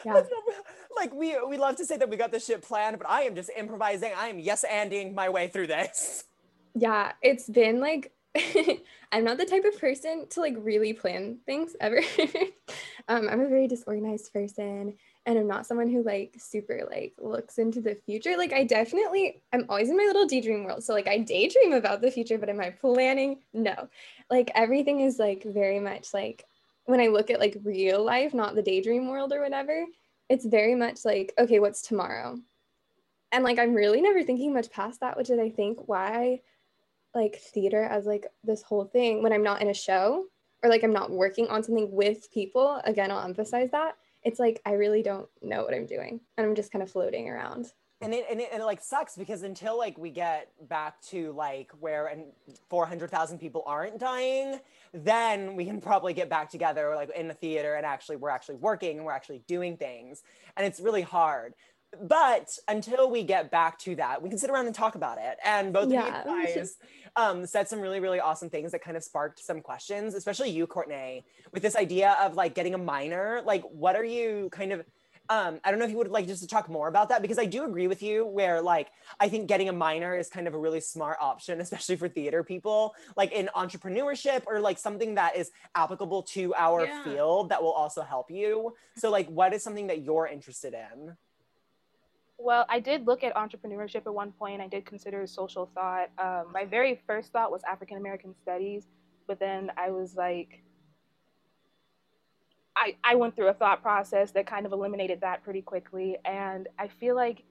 Yeah. 0.06 0.22
Like 0.96 1.14
we 1.14 1.38
we 1.48 1.58
love 1.58 1.76
to 1.78 1.86
say 1.86 1.98
that 1.98 2.10
we 2.10 2.18
got 2.18 2.32
this 2.32 2.46
shit 2.46 2.62
planned, 2.62 2.98
but 2.98 3.10
I 3.10 3.24
am 3.24 3.36
just 3.36 3.50
improvising. 3.56 4.12
I 4.16 4.28
am 4.28 4.40
yes 4.40 4.64
anding 4.70 5.14
my 5.14 5.30
way 5.30 5.48
through 5.48 5.68
this. 5.68 6.24
Yeah, 6.74 7.12
it's 7.22 7.50
been 7.50 7.80
like 7.80 8.12
I'm 9.12 9.24
not 9.24 9.38
the 9.38 9.46
type 9.46 9.66
of 9.66 9.80
person 9.80 10.28
to 10.30 10.42
like 10.42 10.56
really 10.58 10.94
plan 10.94 11.38
things 11.46 11.76
ever. 11.80 12.02
um, 13.08 13.30
I'm 13.30 13.42
a 13.42 13.48
very 13.48 13.68
disorganized 13.68 14.32
person 14.34 14.96
and 15.26 15.40
I'm 15.40 15.48
not 15.48 15.66
someone 15.66 15.90
who 15.90 16.04
like 16.04 16.36
super 16.38 16.88
like 16.90 17.14
looks 17.18 17.58
into 17.58 17.82
the 17.82 17.96
future. 17.96 18.38
Like 18.38 18.54
I 18.54 18.64
definitely 18.64 19.42
I'm 19.52 19.66
always 19.70 19.90
in 19.90 19.98
my 19.98 20.04
little 20.04 20.28
daydream 20.28 20.64
world. 20.64 20.84
So 20.84 20.94
like 20.94 21.08
I 21.08 21.18
daydream 21.18 21.74
about 21.74 22.02
the 22.02 22.12
future, 22.12 22.38
but 22.38 22.50
am 22.50 22.60
I 22.60 22.70
planning? 22.70 23.40
No. 23.54 23.90
Like 24.30 24.52
everything 24.54 25.00
is 25.00 25.18
like 25.18 25.44
very 25.44 25.80
much 25.80 26.14
like 26.14 26.46
when 26.86 27.00
I 27.00 27.08
look 27.08 27.32
at 27.32 27.40
like 27.40 27.58
real 27.64 28.04
life, 28.04 28.34
not 28.34 28.54
the 28.54 28.62
daydream 28.62 29.10
world 29.10 29.34
or 29.34 29.42
whatever, 29.42 29.86
it's 30.30 30.46
very 30.46 30.76
much 30.76 31.04
like, 31.04 31.34
okay, 31.40 31.60
what's 31.60 31.82
tomorrow? 31.82 32.38
And 33.32 33.44
like 33.44 33.58
I'm 33.58 33.74
really 33.74 34.02
never 34.02 34.24
thinking 34.24 34.54
much 34.54 34.70
past 34.70 35.00
that, 35.00 35.18
which 35.18 35.32
is 35.32 35.40
I 35.40 35.50
think 35.50 35.88
why 35.88 36.42
like 37.16 37.38
theater 37.38 37.82
as 37.82 38.06
like 38.06 38.28
this 38.44 38.62
whole 38.62 38.86
thing 38.86 39.24
when 39.24 39.34
I'm 39.34 39.44
not 39.44 39.62
in 39.62 39.70
a 39.70 39.74
show 39.74 40.26
or 40.62 40.70
like 40.70 40.84
I'm 40.84 40.94
not 40.94 41.10
working 41.10 41.48
on 41.48 41.64
something 41.64 41.92
with 41.92 42.32
people. 42.32 42.80
Again, 42.84 43.10
I'll 43.10 43.26
emphasize 43.26 43.72
that. 43.72 43.96
It's 44.26 44.40
like 44.40 44.62
I 44.66 44.74
really 44.74 45.04
don't 45.04 45.30
know 45.42 45.64
what 45.64 45.74
I'm 45.74 45.86
doing 45.86 46.20
and 46.38 46.46
I'm 46.46 46.56
just 46.56 46.72
kind 46.72 46.84
of 46.84 46.92
floating 46.92 47.30
around. 47.30 47.68
And 48.02 48.14
it, 48.14 48.26
and 48.30 48.42
it 48.42 48.50
and 48.52 48.62
it 48.62 48.66
like 48.66 48.82
sucks 48.82 49.16
because 49.16 49.44
until 49.44 49.78
like 49.78 49.98
we 49.98 50.10
get 50.10 50.52
back 50.68 51.02
to 51.04 51.32
like 51.32 51.72
where 51.80 52.08
and 52.08 52.26
400,000 52.70 53.40
people 53.40 53.64
aren't 53.66 54.00
dying, 54.00 54.60
then 54.94 55.56
we 55.56 55.64
can 55.64 55.80
probably 55.80 56.14
get 56.14 56.30
back 56.30 56.50
together 56.50 56.94
like 56.96 57.10
in 57.16 57.30
the 57.30 57.34
theater 57.34 57.76
and 57.76 57.86
actually 57.86 58.18
we're 58.18 58.30
actually 58.30 58.56
working 58.56 58.98
and 58.98 59.06
we're 59.06 59.14
actually 59.14 59.44
doing 59.48 59.78
things. 59.78 60.24
And 60.58 60.66
it's 60.68 60.82
really 60.82 61.04
hard. 61.04 61.54
But 62.02 62.58
until 62.68 63.10
we 63.10 63.24
get 63.24 63.52
back 63.52 63.80
to 63.80 63.96
that, 63.96 64.22
we 64.22 64.30
can 64.30 64.38
sit 64.38 64.50
around 64.50 64.68
and 64.68 64.76
talk 64.76 64.96
about 64.96 65.18
it. 65.18 65.38
And 65.44 65.74
both 65.74 65.90
Yeah. 65.92 66.08
of 66.22 66.26
you 66.26 66.32
guys 66.56 66.78
um, 67.16 67.46
said 67.46 67.68
some 67.68 67.80
really, 67.80 68.00
really 68.00 68.20
awesome 68.20 68.50
things 68.50 68.72
that 68.72 68.82
kind 68.82 68.98
of 68.98 69.04
sparked 69.04 69.40
some 69.40 69.62
questions, 69.62 70.14
especially 70.14 70.50
you, 70.50 70.68
Courtney, 70.68 71.26
with 71.54 71.64
this 71.64 71.76
idea 71.76 72.18
of 72.22 72.36
like 72.36 72.56
getting 72.56 72.74
a 72.74 72.80
minor. 72.80 73.42
Like, 73.46 73.64
what 73.64 73.96
are 73.96 74.06
you 74.06 74.50
kind 74.52 74.72
of 74.72 74.86
um, 75.30 75.60
I 75.64 75.72
don't 75.72 75.80
know 75.80 75.86
if 75.86 75.92
you 75.92 75.98
would 75.98 76.10
like 76.10 76.28
just 76.28 76.42
to 76.44 76.48
talk 76.48 76.70
more 76.70 76.88
about 76.88 77.10
that 77.10 77.22
because 77.22 77.40
I 77.40 77.46
do 77.46 77.64
agree 77.64 77.88
with 77.88 78.04
you 78.04 78.26
where 78.26 78.62
like 78.62 78.90
I 79.20 79.28
think 79.28 79.48
getting 79.48 79.70
a 79.70 79.74
minor 79.74 80.16
is 80.16 80.30
kind 80.30 80.48
of 80.48 80.54
a 80.54 80.58
really 80.58 80.80
smart 80.80 81.18
option, 81.20 81.60
especially 81.62 81.96
for 81.96 82.08
theater 82.08 82.44
people, 82.44 82.94
like 83.18 83.32
in 83.32 83.50
entrepreneurship 83.56 84.44
or 84.46 84.60
like 84.60 84.78
something 84.78 85.16
that 85.16 85.36
is 85.36 85.52
applicable 85.74 86.24
to 86.24 86.54
our 86.56 86.86
Yeah. 86.86 87.04
field 87.04 87.50
that 87.50 87.64
will 87.64 87.72
also 87.72 88.04
help 88.04 88.30
you. 88.30 88.76
So 88.98 89.10
like 89.10 89.28
what 89.28 89.54
is 89.54 89.64
something 89.64 89.88
that 89.88 90.04
you're 90.04 90.28
interested 90.28 90.76
in? 90.76 91.18
Well, 92.38 92.66
I 92.70 92.80
did 92.80 93.08
look 93.08 93.24
at 93.24 93.34
entrepreneurship 93.36 94.06
at 94.06 94.14
one 94.14 94.32
point. 94.34 94.62
I 94.62 94.68
did 94.68 94.86
consider 94.86 95.26
social 95.26 95.70
thought. 95.74 96.10
Um, 96.18 96.52
my 96.54 96.66
very 96.66 97.02
first 97.08 97.32
thought 97.32 97.52
was 97.52 97.62
African 97.70 97.98
American 97.98 98.36
studies, 98.42 98.88
but 99.28 99.40
then 99.40 99.72
I 99.78 99.92
was 99.92 100.16
like, 100.16 100.64
I, 102.76 102.96
I 103.04 103.16
went 103.16 103.36
through 103.36 103.48
a 103.50 103.54
thought 103.54 103.82
process 103.82 104.32
that 104.32 104.46
kind 104.48 104.66
of 104.66 104.74
eliminated 104.74 105.22
that 105.22 105.44
pretty 105.44 105.62
quickly. 105.62 106.18
And 106.26 106.68
I 106.78 106.88
feel 106.90 107.16
like 107.16 107.44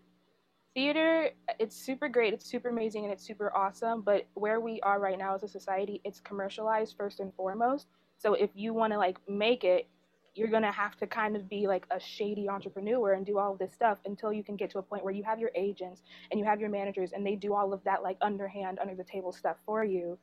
theater, 0.74 1.30
it's 1.58 1.76
super 1.76 2.08
great, 2.08 2.34
it's 2.34 2.46
super 2.50 2.68
amazing, 2.68 3.04
and 3.04 3.12
it's 3.12 3.26
super 3.26 3.54
awesome. 3.56 4.02
But 4.02 4.26
where 4.34 4.60
we 4.60 4.80
are 4.82 5.00
right 5.00 5.18
now 5.18 5.34
as 5.34 5.42
a 5.42 5.48
society, 5.48 6.00
it's 6.04 6.20
commercialized 6.20 6.96
first 6.98 7.20
and 7.20 7.34
foremost. 7.34 7.88
So 8.18 8.34
if 8.34 8.50
you 8.54 8.74
want 8.74 8.92
to 8.92 8.98
like 8.98 9.18
make 9.28 9.64
it, 9.64 9.88
you're 10.34 10.48
gonna 10.48 10.72
have 10.72 10.96
to 10.96 11.06
kind 11.06 11.36
of 11.36 11.48
be 11.48 11.66
like 11.66 11.86
a 11.90 12.00
shady 12.00 12.48
entrepreneur 12.48 13.12
and 13.12 13.26
do 13.26 13.38
all 13.38 13.52
of 13.52 13.58
this 13.58 13.72
stuff 13.72 13.98
until 14.04 14.32
you 14.32 14.42
can 14.44 14.56
get 14.56 14.70
to 14.70 14.78
a 14.78 14.82
point 14.82 15.04
where 15.04 15.14
you 15.14 15.22
have 15.22 15.38
your 15.38 15.50
agents 15.54 16.02
and 16.30 16.40
you 16.40 16.46
have 16.46 16.60
your 16.60 16.70
managers 16.70 17.12
and 17.12 17.26
they 17.26 17.36
do 17.36 17.54
all 17.54 17.72
of 17.72 17.82
that 17.84 18.02
like 18.02 18.16
underhand, 18.20 18.78
under 18.80 18.94
the 18.94 19.04
table 19.04 19.32
stuff 19.32 19.56
for 19.66 19.84
you. 19.84 20.18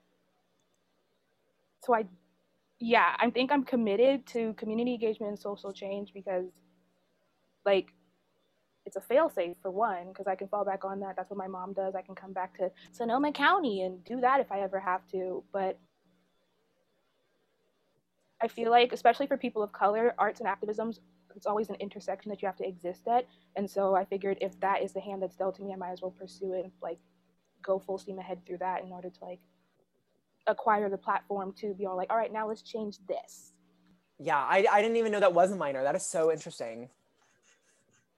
So 1.86 1.96
I 1.96 2.06
yeah, 2.82 3.16
I 3.20 3.30
think 3.30 3.52
I'm 3.52 3.64
committed 3.64 4.26
to 4.28 4.54
community 4.56 4.96
engagement 4.96 5.30
and 5.30 5.40
social 5.40 5.72
change 5.72 6.14
because, 6.14 6.48
like, 7.64 7.94
it's 8.88 8.96
a 8.96 9.02
failsafe 9.02 9.56
for 9.62 9.70
one 9.70 10.08
because 10.08 10.26
I 10.26 10.34
can 10.36 10.48
fall 10.48 10.66
back 10.66 10.84
on 10.84 11.00
that. 11.02 11.16
That's 11.16 11.30
what 11.30 11.38
my 11.38 11.48
mom 11.48 11.74
does. 11.74 11.94
I 11.96 12.02
can 12.02 12.16
come 12.16 12.34
back 12.34 12.58
to 12.58 12.72
Sonoma 12.92 13.32
County 13.34 13.84
and 13.84 14.04
do 14.04 14.20
that 14.22 14.40
if 14.40 14.52
I 14.52 14.62
ever 14.62 14.80
have 14.80 15.08
to. 15.12 15.44
But 15.54 15.78
I 18.42 18.48
feel 18.48 18.72
like, 18.72 18.92
especially 18.92 19.28
for 19.28 19.38
people 19.38 19.62
of 19.62 19.72
color, 19.72 20.16
arts 20.18 20.40
and 20.40 20.48
activism, 20.48 20.94
it's 21.36 21.46
always 21.46 21.70
an 21.70 21.76
intersection 21.76 22.30
that 22.30 22.42
you 22.42 22.48
have 22.48 22.58
to 22.58 22.68
exist 22.68 23.08
at. 23.08 23.28
And 23.56 23.70
so 23.70 23.96
I 23.96 24.06
figured 24.06 24.38
if 24.42 24.60
that 24.60 24.82
is 24.82 24.94
the 24.94 25.00
hand 25.00 25.22
that's 25.22 25.36
dealt 25.36 25.56
to 25.58 25.64
me, 25.64 25.74
I 25.74 25.76
might 25.76 25.92
as 25.92 26.02
well 26.02 26.12
pursue 26.12 26.54
it 26.54 26.64
and 26.64 26.72
like 26.82 26.98
go 27.62 27.80
full 27.80 27.98
steam 27.98 28.20
ahead 28.20 28.46
through 28.46 28.58
that 28.58 28.84
in 28.84 28.92
order 28.92 29.10
to 29.10 29.24
like 29.24 29.40
acquire 30.48 30.90
the 30.90 30.98
platform 30.98 31.54
to 31.60 31.74
be 31.74 31.86
all 31.86 31.96
like, 31.96 32.10
all 32.10 32.18
right, 32.18 32.34
now 32.34 32.48
let's 32.48 32.62
change 32.62 32.98
this. 33.08 33.54
Yeah, 34.20 34.38
I, 34.38 34.66
I 34.72 34.82
didn't 34.82 34.98
even 34.98 35.12
know 35.12 35.20
that 35.20 35.34
was 35.34 35.52
a 35.52 35.56
minor. 35.56 35.84
That 35.84 35.96
is 35.96 36.06
so 36.06 36.32
interesting. 36.32 36.90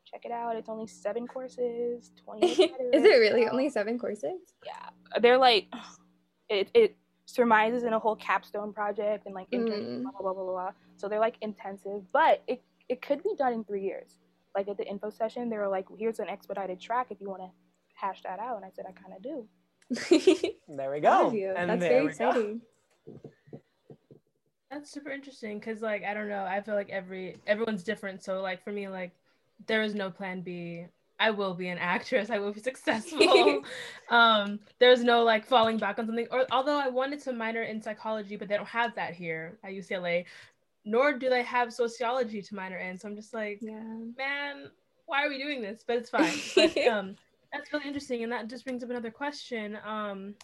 Check 0.10 0.25
it 0.25 0.32
out. 0.32 0.56
It's 0.56 0.70
only 0.70 0.88
seven 0.88 1.27
courses, 1.27 2.12
20. 2.24 2.48
is 2.48 2.60
it 2.60 3.20
really 3.20 3.48
only 3.48 3.70
seven 3.70 3.98
courses? 3.98 4.53
Yeah. 4.65 5.20
They're 5.22 5.38
like, 5.38 5.68
it, 6.50 6.70
it 6.74 6.96
surmises 7.25 7.84
in 7.84 7.94
a 7.94 8.00
whole 8.00 8.15
capstone 8.15 8.74
project 8.74 9.25
and 9.25 9.34
like 9.36 9.48
intern, 9.51 9.80
Mm. 9.82 10.01
blah, 10.03 10.12
blah, 10.12 10.34
blah, 10.34 10.44
blah, 10.44 10.51
blah. 10.51 10.72
So 10.98 11.08
they're 11.08 11.20
like 11.20 11.36
intensive, 11.42 12.01
but 12.12 12.42
it, 12.48 12.62
it 12.89 13.01
could 13.01 13.24
be 13.24 13.34
done 13.38 13.53
in 13.53 13.63
three 13.63 13.84
years. 13.84 14.20
Like 14.56 14.68
at 14.68 14.77
the 14.77 14.86
info 14.88 15.10
session, 15.10 15.50
they 15.50 15.58
were 15.58 15.68
like, 15.68 15.86
here's 15.98 16.20
an 16.20 16.30
expedited 16.30 16.80
track 16.80 17.08
if 17.10 17.20
you 17.22 17.30
want 17.30 17.42
to 17.42 17.50
hash 17.96 18.22
that 18.24 18.39
out. 18.39 18.58
And 18.58 18.65
I 18.65 18.70
said, 18.75 18.86
I 18.88 18.92
kind 18.92 19.15
of 19.15 19.22
do. 19.24 19.48
There 20.68 20.92
we 20.92 21.00
go. 21.00 21.32
you. 21.32 21.53
And 21.56 21.70
That's 21.70 21.80
there 21.80 21.89
very 21.89 22.01
we 22.08 22.13
go. 22.13 22.30
exciting. 22.30 22.62
That's 24.72 24.89
super 24.92 25.12
interesting 25.12 25.60
because 25.60 25.82
like 25.82 26.03
I 26.03 26.13
don't 26.15 26.30
know, 26.30 26.46
I 26.46 26.62
feel 26.62 26.74
like 26.74 26.89
every 26.89 27.38
everyone's 27.46 27.84
different. 27.84 28.24
So 28.24 28.42
like 28.42 28.63
for 28.63 28.72
me, 28.72 28.88
like 28.88 29.12
there 29.68 29.84
is 29.84 29.94
no 29.94 30.10
plan 30.10 30.42
B. 30.42 30.86
I 31.24 31.32
will 31.32 31.53
be 31.53 31.70
an 31.70 31.77
actress. 31.77 32.30
I 32.30 32.38
will 32.38 32.51
be 32.51 32.60
successful. 32.72 33.63
um, 34.10 34.60
there's 34.77 35.03
no 35.03 35.24
like 35.24 35.46
falling 35.46 35.77
back 35.77 35.98
on 35.98 36.06
something. 36.06 36.27
Or 36.32 36.46
although 36.51 36.77
I 36.77 36.89
wanted 36.89 37.22
to 37.22 37.32
minor 37.32 37.63
in 37.63 37.82
psychology, 37.82 38.36
but 38.36 38.50
they 38.50 38.58
don't 38.58 38.68
have 38.68 38.94
that 38.96 39.13
here 39.13 39.58
at 39.63 39.72
UCLA, 39.72 40.25
nor 40.84 41.13
do 41.18 41.30
they 41.30 41.44
have 41.44 41.74
sociology 41.74 42.42
to 42.42 42.56
minor 42.56 42.77
in. 42.77 42.98
So 42.98 43.08
I'm 43.08 43.15
just 43.15 43.34
like, 43.34 43.60
Yeah. 43.62 43.80
man, 44.18 44.70
why 45.06 45.25
are 45.25 45.30
we 45.30 45.38
doing 45.42 45.62
this? 45.62 45.86
But 45.88 45.96
it's 45.96 46.10
fine. 46.10 46.34
But 46.56 46.77
um, 46.88 47.15
that's 47.53 47.72
really 47.72 47.88
interesting, 47.88 48.24
and 48.24 48.32
that 48.34 48.50
just 48.50 48.65
brings 48.65 48.84
up 48.84 48.89
another 48.89 49.12
question, 49.12 49.77
um, 49.86 50.36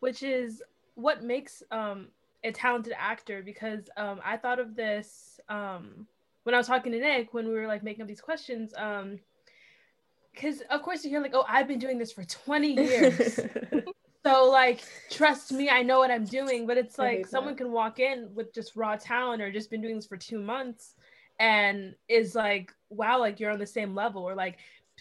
which 0.00 0.22
is 0.22 0.62
what 0.94 1.22
makes 1.22 1.62
um, 1.70 2.08
a 2.44 2.50
talented 2.50 2.94
actor? 2.98 3.42
Because 3.42 3.90
um, 3.98 4.22
I 4.24 4.38
thought 4.38 4.58
of 4.58 4.74
this 4.74 5.38
um, 5.50 6.06
when 6.44 6.54
I 6.54 6.58
was 6.58 6.66
talking 6.66 6.92
to 6.92 6.98
Nick 6.98 7.34
when 7.34 7.46
we 7.46 7.52
were 7.52 7.66
like 7.66 7.82
making 7.82 8.00
up 8.00 8.08
these 8.08 8.22
questions. 8.22 8.72
Um, 8.78 9.18
because 10.34 10.62
of 10.70 10.82
course 10.82 11.04
you 11.04 11.10
hear 11.10 11.20
like, 11.20 11.34
oh, 11.34 11.44
I've 11.48 11.68
been 11.68 11.78
doing 11.78 11.98
this 11.98 12.12
for 12.12 12.24
20 12.24 12.72
years. 12.74 13.40
So 14.24 14.50
like, 14.50 14.82
trust 15.10 15.52
me, 15.52 15.68
I 15.68 15.82
know 15.82 15.98
what 15.98 16.10
I'm 16.10 16.24
doing. 16.24 16.66
But 16.66 16.78
it's 16.78 16.98
like 16.98 17.26
someone 17.26 17.54
that. 17.54 17.62
can 17.64 17.72
walk 17.72 17.98
in 17.98 18.30
with 18.34 18.54
just 18.54 18.76
raw 18.76 18.96
talent 18.96 19.42
or 19.42 19.50
just 19.50 19.70
been 19.70 19.82
doing 19.82 19.96
this 19.96 20.06
for 20.06 20.16
two 20.16 20.38
months, 20.38 20.94
and 21.40 21.94
is 22.08 22.34
like, 22.34 22.72
wow, 22.90 23.18
like 23.18 23.40
you're 23.40 23.50
on 23.50 23.58
the 23.58 23.66
same 23.66 23.94
level. 23.94 24.22
Or 24.22 24.34
like 24.34 24.58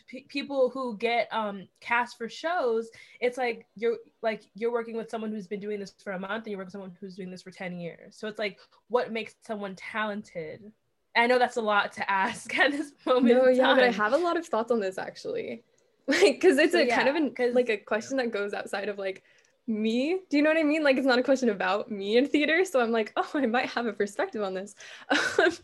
p- 0.08 0.26
people 0.28 0.70
who 0.70 0.98
get 0.98 1.28
um 1.32 1.68
cast 1.82 2.18
for 2.18 2.28
shows, 2.28 2.90
it's 3.20 3.38
like 3.38 3.68
you're 3.76 3.98
like 4.24 4.44
you're 4.56 4.72
working 4.72 4.98
with 4.98 5.10
someone 5.10 5.32
who's 5.32 5.48
been 5.48 5.60
doing 5.60 5.80
this 5.80 5.94
for 6.04 6.14
a 6.14 6.20
month, 6.20 6.46
and 6.46 6.48
you're 6.48 6.58
working 6.58 6.68
with 6.68 6.72
someone 6.74 6.98
who's 7.00 7.16
doing 7.16 7.30
this 7.30 7.44
for 7.44 7.52
10 7.52 7.78
years. 7.80 8.16
So 8.18 8.28
it's 8.28 8.40
like, 8.40 8.58
what 8.88 9.12
makes 9.12 9.36
someone 9.46 9.76
talented? 9.76 10.72
I 11.16 11.28
know 11.28 11.40
that's 11.40 11.58
a 11.58 11.62
lot 11.62 11.92
to 11.94 12.10
ask 12.10 12.58
at 12.60 12.72
this 12.72 12.94
moment. 13.06 13.36
no, 13.36 13.48
yeah, 13.50 13.74
but 13.74 13.84
I 13.84 13.92
have 13.92 14.14
a 14.14 14.18
lot 14.18 14.38
of 14.38 14.46
thoughts 14.46 14.72
on 14.72 14.80
this 14.80 14.98
actually. 14.98 15.64
Like, 16.08 16.42
because 16.42 16.58
it's 16.58 16.74
So, 16.74 16.80
a 16.80 16.88
kind 16.88 17.08
of 17.08 17.16
yeah, 17.16 17.46
an, 17.46 17.54
like 17.54 17.70
a 17.70 17.78
question 17.78 18.18
that 18.18 18.32
goes 18.32 18.54
outside 18.54 18.90
of 18.90 18.98
like 18.98 19.24
me. 19.68 20.20
Do 20.30 20.36
you 20.36 20.44
know 20.44 20.50
what 20.50 20.58
I 20.58 20.64
mean? 20.64 20.84
Like, 20.84 20.98
it's 20.98 21.06
not 21.06 21.20
a 21.20 21.24
question 21.24 21.50
about 21.50 21.92
me 21.92 22.18
in 22.18 22.28
theater. 22.28 22.66
So 22.66 22.82
I'm 22.82 22.92
like, 22.92 23.14
oh, 23.16 23.30
I 23.36 23.46
might 23.46 23.68
have 23.68 23.86
a 23.86 23.94
perspective 23.94 24.42
on 24.42 24.54
this. 24.54 24.76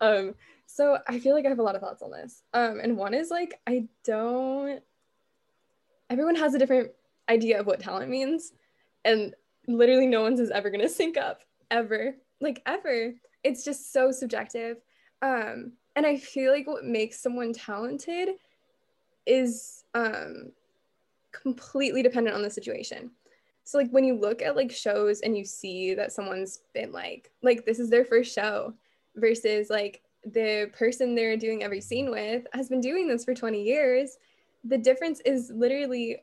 um, 0.00 0.34
so 0.66 0.98
I 1.06 1.18
feel 1.18 1.34
like 1.34 1.46
I 1.46 1.48
have 1.48 1.60
a 1.60 1.62
lot 1.62 1.76
of 1.76 1.80
thoughts 1.80 2.02
on 2.02 2.10
this. 2.10 2.42
Um, 2.52 2.80
and 2.82 2.96
one 2.96 3.14
is 3.14 3.30
like, 3.30 3.54
I 3.66 3.86
don't. 4.04 4.82
Everyone 6.10 6.34
has 6.36 6.54
a 6.54 6.58
different 6.58 6.90
idea 7.28 7.60
of 7.60 7.66
what 7.66 7.80
talent 7.80 8.10
means, 8.10 8.52
and 9.04 9.34
literally 9.66 10.06
no 10.06 10.22
one's 10.22 10.40
is 10.40 10.50
ever 10.50 10.68
gonna 10.68 10.88
sync 10.88 11.16
up 11.16 11.40
ever, 11.70 12.16
like 12.44 12.62
ever. 12.66 13.12
It's 13.42 13.64
just 13.64 13.92
so 13.92 14.10
subjective. 14.10 14.78
Um, 15.22 15.72
and 15.96 16.06
I 16.06 16.16
feel 16.16 16.52
like 16.52 16.66
what 16.66 16.84
makes 16.84 17.20
someone 17.20 17.52
talented 17.52 18.30
is 19.26 19.84
um, 19.94 20.52
completely 21.32 22.02
dependent 22.02 22.36
on 22.36 22.42
the 22.42 22.50
situation. 22.50 23.10
So 23.64 23.78
like 23.78 23.90
when 23.90 24.04
you 24.04 24.14
look 24.14 24.42
at 24.42 24.56
like 24.56 24.70
shows 24.70 25.20
and 25.20 25.36
you 25.36 25.44
see 25.44 25.94
that 25.94 26.12
someone's 26.12 26.60
been 26.74 26.92
like 26.92 27.30
like 27.42 27.64
this 27.64 27.78
is 27.78 27.88
their 27.88 28.04
first 28.04 28.34
show 28.34 28.74
versus 29.16 29.70
like 29.70 30.02
the 30.32 30.70
person 30.76 31.14
they're 31.14 31.36
doing 31.36 31.62
every 31.62 31.80
scene 31.80 32.10
with 32.10 32.46
has 32.52 32.68
been 32.68 32.80
doing 32.80 33.08
this 33.08 33.24
for 33.24 33.34
20 33.34 33.62
years, 33.62 34.18
the 34.64 34.78
difference 34.78 35.20
is 35.24 35.50
literally 35.54 36.22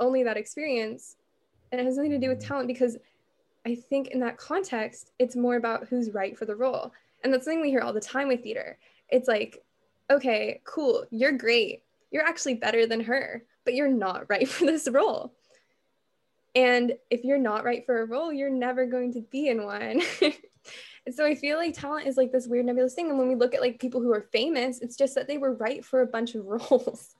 only 0.00 0.22
that 0.22 0.36
experience 0.36 1.16
and 1.72 1.80
it 1.80 1.84
has 1.84 1.96
nothing 1.96 2.10
to 2.10 2.18
do 2.18 2.28
with 2.28 2.40
talent 2.40 2.68
because 2.68 2.96
I 3.66 3.74
think 3.74 4.08
in 4.08 4.20
that 4.20 4.38
context 4.38 5.10
it's 5.18 5.34
more 5.34 5.56
about 5.56 5.88
who's 5.88 6.12
right 6.12 6.38
for 6.38 6.44
the 6.44 6.54
role. 6.54 6.92
And 7.24 7.34
that's 7.34 7.44
something 7.44 7.60
we 7.60 7.70
hear 7.70 7.80
all 7.80 7.92
the 7.92 8.00
time 8.00 8.28
with 8.28 8.42
theater. 8.42 8.78
It's 9.08 9.26
like, 9.26 9.64
okay, 10.08 10.60
cool, 10.64 11.04
you're 11.10 11.32
great. 11.32 11.82
You're 12.12 12.24
actually 12.24 12.54
better 12.54 12.86
than 12.86 13.00
her, 13.00 13.42
but 13.64 13.74
you're 13.74 13.88
not 13.88 14.26
right 14.30 14.48
for 14.48 14.64
this 14.64 14.88
role. 14.88 15.34
And 16.54 16.94
if 17.10 17.24
you're 17.24 17.38
not 17.38 17.64
right 17.64 17.84
for 17.84 18.00
a 18.00 18.06
role, 18.06 18.32
you're 18.32 18.48
never 18.48 18.86
going 18.86 19.12
to 19.14 19.20
be 19.20 19.48
in 19.48 19.64
one. 19.64 20.00
and 20.22 21.14
so 21.14 21.26
I 21.26 21.34
feel 21.34 21.58
like 21.58 21.74
talent 21.74 22.06
is 22.06 22.16
like 22.16 22.30
this 22.30 22.46
weird 22.46 22.66
nebulous 22.66 22.94
thing. 22.94 23.10
And 23.10 23.18
when 23.18 23.28
we 23.28 23.34
look 23.34 23.54
at 23.54 23.60
like 23.60 23.80
people 23.80 24.00
who 24.00 24.14
are 24.14 24.28
famous, 24.32 24.80
it's 24.80 24.96
just 24.96 25.16
that 25.16 25.26
they 25.26 25.38
were 25.38 25.54
right 25.54 25.84
for 25.84 26.02
a 26.02 26.06
bunch 26.06 26.36
of 26.36 26.46
roles. 26.46 27.16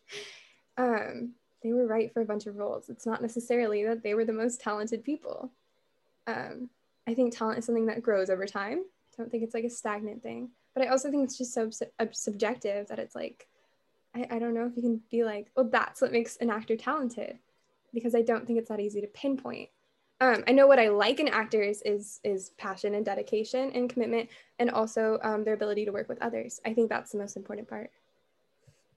um, 0.78 1.32
they 1.62 1.72
were 1.72 1.86
right 1.86 2.12
for 2.12 2.22
a 2.22 2.26
bunch 2.26 2.46
of 2.46 2.56
roles. 2.56 2.88
It's 2.88 3.04
not 3.04 3.20
necessarily 3.20 3.84
that 3.84 4.04
they 4.04 4.14
were 4.14 4.24
the 4.24 4.32
most 4.32 4.60
talented 4.60 5.02
people. 5.02 5.50
Um, 6.26 6.70
I 7.06 7.14
think 7.14 7.36
talent 7.36 7.58
is 7.58 7.64
something 7.64 7.86
that 7.86 8.02
grows 8.02 8.30
over 8.30 8.46
time. 8.46 8.78
I 8.80 9.16
don't 9.16 9.30
think 9.30 9.42
it's 9.42 9.54
like 9.54 9.64
a 9.64 9.70
stagnant 9.70 10.22
thing. 10.22 10.50
But 10.74 10.84
I 10.84 10.88
also 10.88 11.10
think 11.10 11.24
it's 11.24 11.38
just 11.38 11.54
so 11.54 11.70
sub- 11.70 12.14
subjective 12.14 12.88
that 12.88 12.98
it's 12.98 13.14
like, 13.14 13.48
I, 14.14 14.26
I 14.30 14.38
don't 14.38 14.54
know 14.54 14.66
if 14.66 14.76
you 14.76 14.82
can 14.82 15.00
be 15.10 15.24
like, 15.24 15.50
well, 15.56 15.68
that's 15.70 16.00
what 16.00 16.12
makes 16.12 16.36
an 16.36 16.50
actor 16.50 16.76
talented, 16.76 17.38
because 17.94 18.14
I 18.14 18.22
don't 18.22 18.46
think 18.46 18.58
it's 18.58 18.68
that 18.68 18.80
easy 18.80 19.00
to 19.00 19.06
pinpoint. 19.06 19.70
Um, 20.20 20.44
I 20.48 20.52
know 20.52 20.66
what 20.66 20.78
I 20.78 20.88
like 20.88 21.20
in 21.20 21.28
actors 21.28 21.82
is 21.82 22.20
is 22.24 22.50
passion 22.56 22.94
and 22.94 23.04
dedication 23.04 23.70
and 23.72 23.88
commitment, 23.88 24.30
and 24.58 24.70
also 24.70 25.18
um, 25.22 25.44
their 25.44 25.54
ability 25.54 25.84
to 25.84 25.92
work 25.92 26.08
with 26.08 26.22
others. 26.22 26.60
I 26.64 26.72
think 26.72 26.88
that's 26.88 27.12
the 27.12 27.18
most 27.18 27.36
important 27.36 27.68
part. 27.68 27.90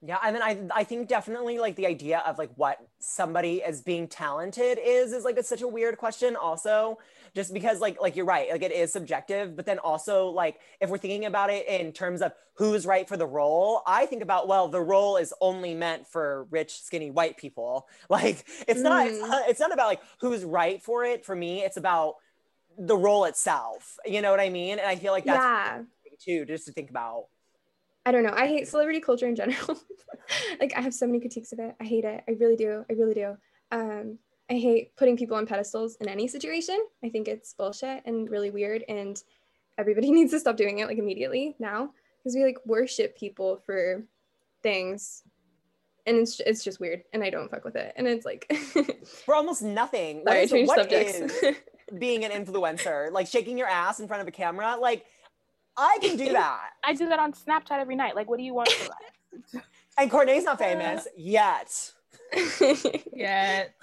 Yeah, 0.02 0.18
and 0.24 0.34
then 0.34 0.42
I 0.42 0.58
I 0.74 0.84
think 0.84 1.08
definitely 1.08 1.58
like 1.58 1.76
the 1.76 1.86
idea 1.86 2.20
of 2.26 2.38
like 2.38 2.50
what 2.56 2.78
somebody 3.00 3.62
as 3.62 3.82
being 3.82 4.08
talented 4.08 4.78
is 4.82 5.12
is 5.12 5.24
like 5.26 5.36
it's 5.36 5.48
such 5.48 5.60
a 5.60 5.68
weird 5.68 5.98
question 5.98 6.36
also 6.36 6.96
just 7.34 7.52
because 7.52 7.80
like 7.80 8.00
like 8.00 8.16
you're 8.16 8.24
right 8.24 8.50
like 8.50 8.62
it 8.62 8.72
is 8.72 8.90
subjective 8.94 9.54
but 9.54 9.66
then 9.66 9.78
also 9.78 10.28
like 10.28 10.58
if 10.80 10.88
we're 10.88 10.96
thinking 10.96 11.26
about 11.26 11.50
it 11.50 11.68
in 11.68 11.92
terms 11.92 12.22
of 12.22 12.32
who's 12.54 12.86
right 12.86 13.06
for 13.06 13.18
the 13.18 13.26
role 13.26 13.82
I 13.86 14.06
think 14.06 14.22
about 14.22 14.48
well 14.48 14.68
the 14.68 14.80
role 14.80 15.18
is 15.18 15.34
only 15.42 15.74
meant 15.74 16.06
for 16.06 16.44
rich 16.50 16.80
skinny 16.80 17.10
white 17.10 17.36
people. 17.36 17.86
Like 18.08 18.46
it's 18.66 18.82
not 18.82 19.06
it's 19.06 19.18
Mm. 19.18 19.28
not, 19.28 19.48
it's 19.50 19.60
not 19.60 19.70
about 19.72 19.88
like 19.88 20.00
who's 20.20 20.44
right 20.44 20.82
for 20.82 21.04
it. 21.04 21.26
For 21.26 21.36
me 21.36 21.62
it's 21.62 21.76
about 21.76 22.14
the 22.78 22.96
role 22.96 23.24
itself. 23.26 23.98
You 24.06 24.22
know 24.22 24.30
what 24.30 24.40
I 24.40 24.50
mean? 24.50 24.78
And 24.78 24.88
I 24.88 24.96
feel 24.96 25.12
like 25.12 25.26
that's 25.26 25.44
yeah, 25.44 25.82
too 26.24 26.44
just 26.46 26.66
to 26.66 26.72
think 26.72 26.90
about 26.90 27.26
I 28.10 28.12
don't 28.12 28.24
know. 28.24 28.34
I 28.34 28.48
hate 28.48 28.66
celebrity 28.66 28.98
culture 28.98 29.28
in 29.28 29.36
general. 29.36 29.78
like 30.60 30.72
I 30.76 30.80
have 30.80 30.92
so 30.92 31.06
many 31.06 31.20
critiques 31.20 31.52
of 31.52 31.60
it. 31.60 31.76
I 31.80 31.84
hate 31.84 32.04
it. 32.04 32.24
I 32.28 32.32
really 32.32 32.56
do. 32.56 32.84
I 32.90 32.94
really 32.94 33.14
do. 33.14 33.36
Um, 33.70 34.18
I 34.50 34.54
hate 34.54 34.96
putting 34.96 35.16
people 35.16 35.36
on 35.36 35.46
pedestals 35.46 35.94
in 36.00 36.08
any 36.08 36.26
situation. 36.26 36.76
I 37.04 37.08
think 37.08 37.28
it's 37.28 37.54
bullshit 37.54 38.02
and 38.06 38.28
really 38.28 38.50
weird, 38.50 38.82
and 38.88 39.22
everybody 39.78 40.10
needs 40.16 40.32
to 40.32 40.40
stop 40.40 40.56
doing 40.56 40.80
it 40.80 40.88
like 40.88 40.98
immediately 40.98 41.54
now 41.60 41.90
because 42.18 42.34
we 42.34 42.42
like 42.42 42.58
worship 42.66 43.16
people 43.16 43.62
for 43.64 44.02
things, 44.64 45.22
and 46.04 46.16
it's 46.16 46.40
it's 46.40 46.64
just 46.64 46.80
weird, 46.80 47.04
and 47.12 47.22
I 47.22 47.30
don't 47.30 47.48
fuck 47.48 47.64
with 47.64 47.76
it. 47.76 47.92
And 47.94 48.08
it's 48.08 48.26
like, 48.26 48.52
for 49.24 49.36
almost 49.36 49.62
nothing 49.62 50.24
What 50.24 50.48
sorry, 50.48 50.60
I 50.60 50.64
is- 50.64 50.68
what 50.68 50.78
subjects. 50.80 51.14
is- 51.44 51.56
being 51.96 52.24
an 52.24 52.30
influencer, 52.30 53.10
like 53.12 53.26
shaking 53.28 53.56
your 53.58 53.66
ass 53.68 53.98
in 54.00 54.06
front 54.08 54.22
of 54.22 54.26
a 54.28 54.30
camera. 54.30 54.76
Like, 54.80 55.06
I 55.80 55.98
can 56.00 56.16
do 56.16 56.32
that. 56.32 56.70
I 56.84 56.92
do 56.94 57.08
that 57.08 57.18
on 57.18 57.32
Snapchat 57.32 57.78
every 57.78 57.96
night. 57.96 58.14
Like, 58.14 58.28
what 58.28 58.38
do 58.38 58.44
you 58.44 58.54
want 58.54 58.70
for 58.70 58.88
that? 58.88 59.62
And 59.98 60.10
Courtney's 60.10 60.44
not 60.44 60.58
famous 60.58 61.06
yet. 61.14 61.92
yet. 63.12 63.74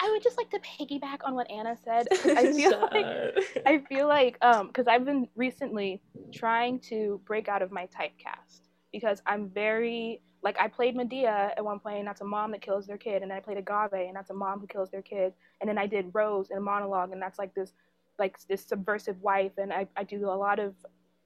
I 0.00 0.10
would 0.10 0.22
just 0.22 0.36
like 0.36 0.50
to 0.50 0.58
piggyback 0.58 1.20
on 1.24 1.34
what 1.34 1.50
Anna 1.50 1.74
said. 1.82 2.06
I 2.10 2.52
feel 2.52 2.78
like 2.92 3.62
I 3.64 3.78
feel 3.88 4.08
like 4.08 4.36
um 4.42 4.66
because 4.66 4.86
I've 4.86 5.06
been 5.06 5.26
recently 5.36 6.02
trying 6.34 6.80
to 6.80 7.20
break 7.24 7.48
out 7.48 7.62
of 7.62 7.70
my 7.72 7.86
typecast 7.86 8.60
because 8.92 9.22
I'm 9.26 9.48
very 9.48 10.20
like 10.42 10.58
I 10.60 10.68
played 10.68 10.94
Medea 10.94 11.52
at 11.56 11.64
one 11.64 11.80
point, 11.80 11.98
and 11.98 12.06
that's 12.06 12.20
a 12.20 12.26
mom 12.26 12.50
that 12.50 12.60
kills 12.60 12.86
their 12.86 12.98
kid, 12.98 13.22
and 13.22 13.30
then 13.30 13.38
I 13.38 13.40
played 13.40 13.58
Agave, 13.58 14.06
and 14.06 14.14
that's 14.14 14.30
a 14.30 14.34
mom 14.34 14.60
who 14.60 14.66
kills 14.66 14.90
their 14.90 15.02
kid, 15.02 15.32
and 15.60 15.68
then 15.68 15.78
I 15.78 15.86
did 15.86 16.10
Rose 16.12 16.50
in 16.50 16.58
a 16.58 16.60
monologue, 16.60 17.12
and 17.12 17.22
that's 17.22 17.38
like 17.38 17.54
this 17.54 17.72
like 18.18 18.36
this 18.48 18.64
subversive 18.64 19.20
wife, 19.22 19.52
and 19.58 19.72
I, 19.72 19.86
I 19.96 20.04
do 20.04 20.26
a 20.26 20.36
lot 20.36 20.58
of 20.58 20.74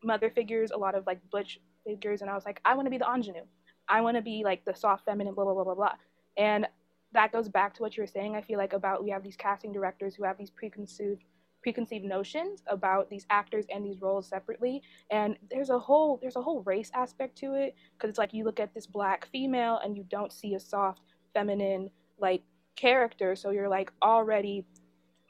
mother 0.05 0.31
figures, 0.31 0.71
a 0.71 0.77
lot 0.77 0.95
of 0.95 1.07
like 1.07 1.21
butch 1.31 1.59
figures, 1.85 2.23
and 2.23 2.31
I 2.31 2.35
was 2.35 2.45
like, 2.45 2.61
I 2.65 2.75
want 2.75 2.87
to 2.87 2.91
be 2.91 2.99
the 2.99 3.09
ingenue. 3.13 3.45
I 3.89 4.01
want 4.01 4.17
to 4.17 4.23
be 4.23 4.43
like 4.45 4.65
the 4.65 4.75
soft 4.75 5.05
feminine, 5.05 5.35
blah 5.35 5.45
blah 5.45 5.55
blah 5.55 5.65
blah 5.65 5.75
blah. 5.75 5.95
And 6.37 6.67
that 7.13 7.33
goes 7.33 7.49
back 7.49 7.75
to 7.75 7.83
what 7.83 7.97
you 7.97 8.03
were 8.03 8.07
saying. 8.07 8.37
I 8.37 8.41
feel 8.41 8.59
like 8.59 8.73
about 8.73 9.05
we 9.05 9.11
have 9.11 9.23
these 9.23 9.37
casting 9.37 9.73
directors 9.73 10.15
who 10.15 10.25
have 10.25 10.39
these 10.39 10.51
preconceived 10.51 11.23
preconceived 11.63 12.05
notions 12.05 12.63
about 12.67 13.09
these 13.09 13.25
actors 13.31 13.67
and 13.73 13.85
these 13.87 14.01
roles 14.01 14.29
separately 14.29 14.83
and 15.11 15.37
there's 15.51 15.71
a 15.71 15.79
whole 15.79 16.19
there's 16.21 16.37
a 16.37 16.43
whole 16.43 16.63
race 16.65 16.91
aspect 16.93 17.37
to 17.37 17.55
it 17.55 17.75
because 17.95 18.11
it's 18.11 18.19
like 18.19 18.35
you 18.35 18.45
look 18.45 18.59
at 18.59 18.75
this 18.75 18.87
black 18.87 19.27
female 19.31 19.81
and 19.85 19.97
you 19.97 20.05
don't 20.11 20.33
see 20.33 20.55
a 20.55 20.61
soft 20.61 21.03
feminine 21.33 21.89
like 22.19 22.43
character 22.77 23.37
so 23.37 23.51
you're 23.51 23.69
like 23.69 23.93
already 24.03 24.67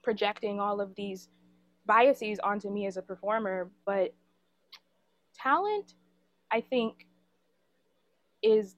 projecting 0.02 0.58
all 0.58 0.80
of 0.80 0.94
these 0.94 1.28
biases 1.84 2.38
onto 2.42 2.70
me 2.70 2.86
as 2.86 2.96
a 2.96 3.02
performer 3.02 3.70
but 3.84 4.14
talent 5.34 5.94
i 6.50 6.60
think 6.60 7.06
is 8.42 8.76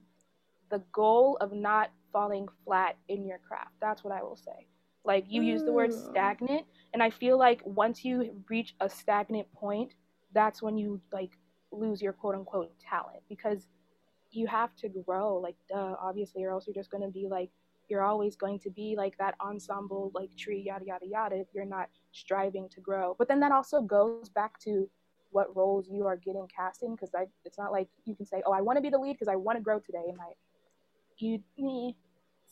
the 0.69 0.81
goal 0.91 1.37
of 1.41 1.51
not 1.53 1.91
falling 2.11 2.47
flat 2.63 2.95
in 3.09 3.25
your 3.25 3.39
craft. 3.39 3.73
That's 3.81 4.03
what 4.03 4.13
I 4.13 4.23
will 4.23 4.35
say. 4.35 4.67
Like 5.03 5.25
you 5.27 5.41
use 5.41 5.63
the 5.63 5.71
word 5.71 5.91
mm. 5.91 6.09
stagnant, 6.09 6.65
and 6.93 7.03
I 7.03 7.09
feel 7.09 7.37
like 7.37 7.61
once 7.65 8.03
you 8.03 8.41
reach 8.49 8.73
a 8.79 8.89
stagnant 8.89 9.51
point, 9.53 9.93
that's 10.33 10.61
when 10.61 10.77
you 10.77 10.99
like 11.11 11.31
lose 11.71 12.01
your 12.01 12.13
quote 12.13 12.35
unquote 12.35 12.71
talent 12.79 13.21
because 13.29 13.67
you 14.31 14.47
have 14.47 14.75
to 14.77 14.89
grow, 14.89 15.37
like 15.37 15.55
duh, 15.69 15.95
obviously, 16.01 16.43
or 16.43 16.51
else 16.51 16.65
you're 16.65 16.73
just 16.73 16.89
gonna 16.89 17.09
be 17.09 17.27
like 17.29 17.49
you're 17.87 18.01
always 18.01 18.35
going 18.35 18.57
to 18.59 18.71
be 18.71 18.95
like 18.97 19.15
that 19.19 19.35
ensemble 19.45 20.11
like 20.15 20.35
tree 20.35 20.63
yada 20.65 20.85
yada 20.85 21.05
yada 21.05 21.35
if 21.35 21.47
you're 21.53 21.65
not 21.65 21.87
striving 22.11 22.67
to 22.69 22.81
grow. 22.81 23.15
But 23.19 23.27
then 23.27 23.39
that 23.41 23.51
also 23.51 23.81
goes 23.81 24.29
back 24.29 24.59
to 24.61 24.89
what 25.35 25.53
roles 25.53 25.85
you 25.91 26.07
are 26.07 26.15
getting 26.15 26.47
cast 26.47 26.81
in 26.81 26.95
because 26.95 27.09
it's 27.43 27.57
not 27.57 27.73
like 27.73 27.89
you 28.05 28.15
can 28.15 28.25
say, 28.25 28.41
Oh, 28.45 28.53
I 28.53 28.61
wanna 28.61 28.79
be 28.79 28.89
the 28.89 28.97
lead 28.97 29.13
because 29.13 29.27
I 29.27 29.35
wanna 29.35 29.59
grow 29.59 29.79
today 29.79 30.05
and 30.07 30.17
I 30.19 30.31
you 31.17 31.41
me. 31.57 31.97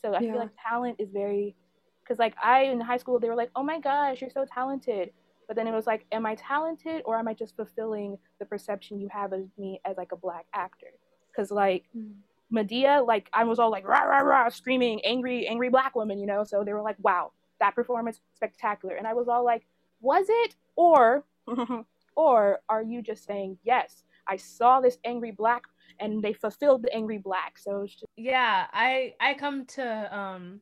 So 0.02 0.14
I 0.14 0.20
yeah. 0.20 0.32
feel 0.32 0.40
like 0.40 0.50
talent 0.62 0.98
is 1.00 1.10
very 1.12 1.56
because 2.04 2.20
like 2.20 2.36
I 2.44 2.64
in 2.64 2.82
high 2.82 2.98
school 2.98 3.20
they 3.20 3.30
were 3.30 3.36
like, 3.36 3.52
oh 3.56 3.64
my 3.64 3.80
gosh, 3.80 4.20
you're 4.20 4.30
so 4.30 4.46
talented. 4.46 5.12
But 5.48 5.56
then 5.56 5.66
it 5.68 5.72
was 5.72 5.88
like, 5.88 6.06
am 6.12 6.26
I 6.26 6.36
talented 6.36 7.02
or 7.06 7.18
am 7.18 7.28
I 7.28 7.34
just 7.34 7.56
fulfilling 7.56 8.18
the 8.40 8.46
perception 8.46 9.00
you 9.00 9.08
have 9.12 9.32
of 9.32 9.46
me 9.58 9.80
as 9.86 9.98
like 9.98 10.12
a 10.12 10.18
black 10.18 10.46
actor? 10.54 10.92
Because 11.32 11.52
like 11.52 11.86
mm. 11.98 12.14
Medea, 12.50 13.02
like 13.02 13.30
I 13.34 13.46
was 13.46 13.60
all 13.60 13.72
like 13.72 13.88
rah 13.88 14.04
rah 14.04 14.20
rah 14.20 14.50
screaming, 14.50 15.00
angry, 15.06 15.48
angry 15.48 15.70
black 15.70 15.96
woman, 15.96 16.20
you 16.20 16.26
know. 16.26 16.44
So 16.44 16.64
they 16.64 16.74
were 16.74 16.82
like, 16.82 16.98
wow, 17.02 17.32
that 17.60 17.76
performance 17.76 18.20
spectacular. 18.36 18.96
And 18.96 19.08
I 19.08 19.14
was 19.14 19.28
all 19.30 19.46
like, 19.46 19.64
was 20.02 20.26
it? 20.30 20.56
Or 20.76 21.24
or 22.16 22.60
are 22.70 22.84
you 22.84 23.02
just 23.02 23.26
saying, 23.26 23.58
yes, 23.64 24.04
I 24.28 24.38
saw 24.38 24.82
this 24.82 24.98
angry 25.04 25.32
black 25.32 25.64
and 26.00 26.24
they 26.24 26.34
fulfilled 26.34 26.84
the 26.84 26.94
angry 26.94 27.18
black. 27.18 27.58
So 27.58 27.86
just... 27.86 28.06
yeah, 28.16 28.68
I 28.72 29.14
I 29.20 29.34
come 29.36 29.66
to 29.68 30.18
um 30.18 30.62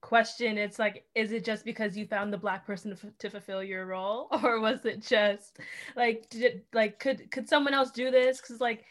question 0.00 0.56
it's 0.56 0.78
like 0.78 1.04
is 1.16 1.32
it 1.32 1.44
just 1.44 1.64
because 1.64 1.96
you 1.96 2.06
found 2.06 2.32
the 2.32 2.38
black 2.38 2.64
person 2.64 2.94
to, 2.94 3.06
f- 3.06 3.12
to 3.18 3.28
fulfill 3.28 3.64
your 3.64 3.84
role 3.84 4.28
or 4.44 4.60
was 4.60 4.84
it 4.84 5.02
just 5.02 5.58
like 5.96 6.28
did 6.30 6.62
like 6.72 7.00
could 7.00 7.28
could 7.32 7.48
someone 7.48 7.74
else 7.74 7.90
do 7.90 8.08
this 8.08 8.40
because 8.40 8.60
like 8.60 8.84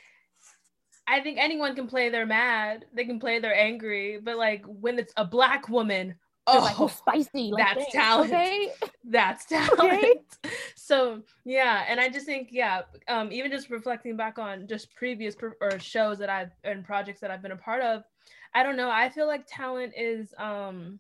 i 1.07 1.21
think 1.21 1.37
anyone 1.39 1.73
can 1.75 1.87
play 1.87 2.09
their 2.09 2.25
mad 2.25 2.83
they 2.93 3.05
can 3.05 3.21
play 3.21 3.39
their 3.39 3.55
angry 3.55 4.19
but 4.21 4.37
like 4.37 4.65
when 4.65 5.00
it's 5.00 5.13
a 5.15 5.24
black 5.24 5.70
woman 5.70 6.13
oh, 6.48 6.60
like, 6.60 6.79
oh, 6.79 6.88
spicy. 6.88 7.51
Like, 7.51 7.75
that's 7.75 7.92
talent. 7.92 8.31
Okay. 8.31 8.72
That's 9.03 9.46
talent. 9.50 9.79
Okay. 9.79 10.14
So 10.75 11.22
yeah, 11.46 11.86
and 11.88 12.00
I 12.00 12.10
just 12.10 12.25
think 12.25 12.50
yeah, 12.51 12.81
um, 13.07 13.31
even 13.31 13.51
just 13.51 13.70
reflecting 13.70 14.16
back 14.16 14.40
on 14.40 14.68
just 14.68 14.94
previous 14.96 15.36
pro- 15.36 15.51
or 15.62 15.79
shows 15.79 16.18
that 16.20 16.29
I've 16.29 16.51
and 16.64 16.83
projects 16.83 17.20
that 17.20 17.31
I've 17.31 17.42
been 17.42 17.51
a 17.51 17.57
part 17.57 17.81
of, 17.81 18.03
I 18.53 18.64
don't 18.64 18.77
know. 18.77 18.90
I 18.90 19.10
feel 19.10 19.27
like 19.27 19.46
talent 19.48 19.94
is 19.98 20.33
um 20.38 21.00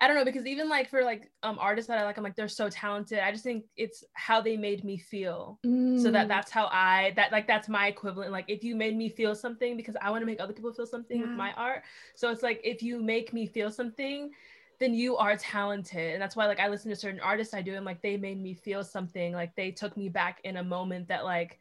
I 0.00 0.06
don't 0.06 0.16
know 0.16 0.24
because 0.24 0.46
even 0.46 0.68
like 0.68 0.88
for 0.88 1.02
like 1.02 1.30
um 1.42 1.58
artists 1.58 1.88
that 1.88 1.98
I 1.98 2.04
like, 2.04 2.16
I'm 2.16 2.22
like 2.22 2.36
they're 2.36 2.48
so 2.48 2.68
talented. 2.68 3.18
I 3.18 3.32
just 3.32 3.42
think 3.42 3.64
it's 3.76 4.04
how 4.12 4.40
they 4.40 4.56
made 4.56 4.84
me 4.84 4.96
feel. 4.96 5.58
Mm. 5.66 6.00
So 6.00 6.10
that 6.12 6.26
mm. 6.26 6.28
that's 6.28 6.52
how 6.52 6.66
I 6.66 7.12
that 7.16 7.32
like 7.32 7.48
that's 7.48 7.68
my 7.68 7.88
equivalent. 7.88 8.30
Like 8.30 8.44
if 8.48 8.62
you 8.62 8.76
made 8.76 8.96
me 8.96 9.08
feel 9.08 9.34
something 9.34 9.76
because 9.76 9.96
I 10.00 10.10
want 10.10 10.22
to 10.22 10.26
make 10.26 10.40
other 10.40 10.52
people 10.52 10.72
feel 10.72 10.86
something 10.86 11.18
yeah. 11.20 11.26
with 11.26 11.36
my 11.36 11.52
art. 11.54 11.82
So 12.14 12.30
it's 12.30 12.42
like 12.42 12.60
if 12.62 12.82
you 12.82 13.02
make 13.02 13.32
me 13.32 13.46
feel 13.46 13.70
something, 13.72 14.30
then 14.78 14.94
you 14.94 15.16
are 15.16 15.36
talented. 15.36 16.12
And 16.12 16.22
that's 16.22 16.36
why 16.36 16.46
like 16.46 16.60
I 16.60 16.68
listen 16.68 16.90
to 16.90 16.96
certain 16.96 17.20
artists 17.20 17.52
I 17.52 17.62
do 17.62 17.74
and 17.74 17.84
like 17.84 18.00
they 18.00 18.16
made 18.16 18.40
me 18.40 18.54
feel 18.54 18.84
something. 18.84 19.32
Like 19.32 19.56
they 19.56 19.72
took 19.72 19.96
me 19.96 20.08
back 20.08 20.40
in 20.44 20.58
a 20.58 20.64
moment 20.64 21.08
that 21.08 21.24
like 21.24 21.58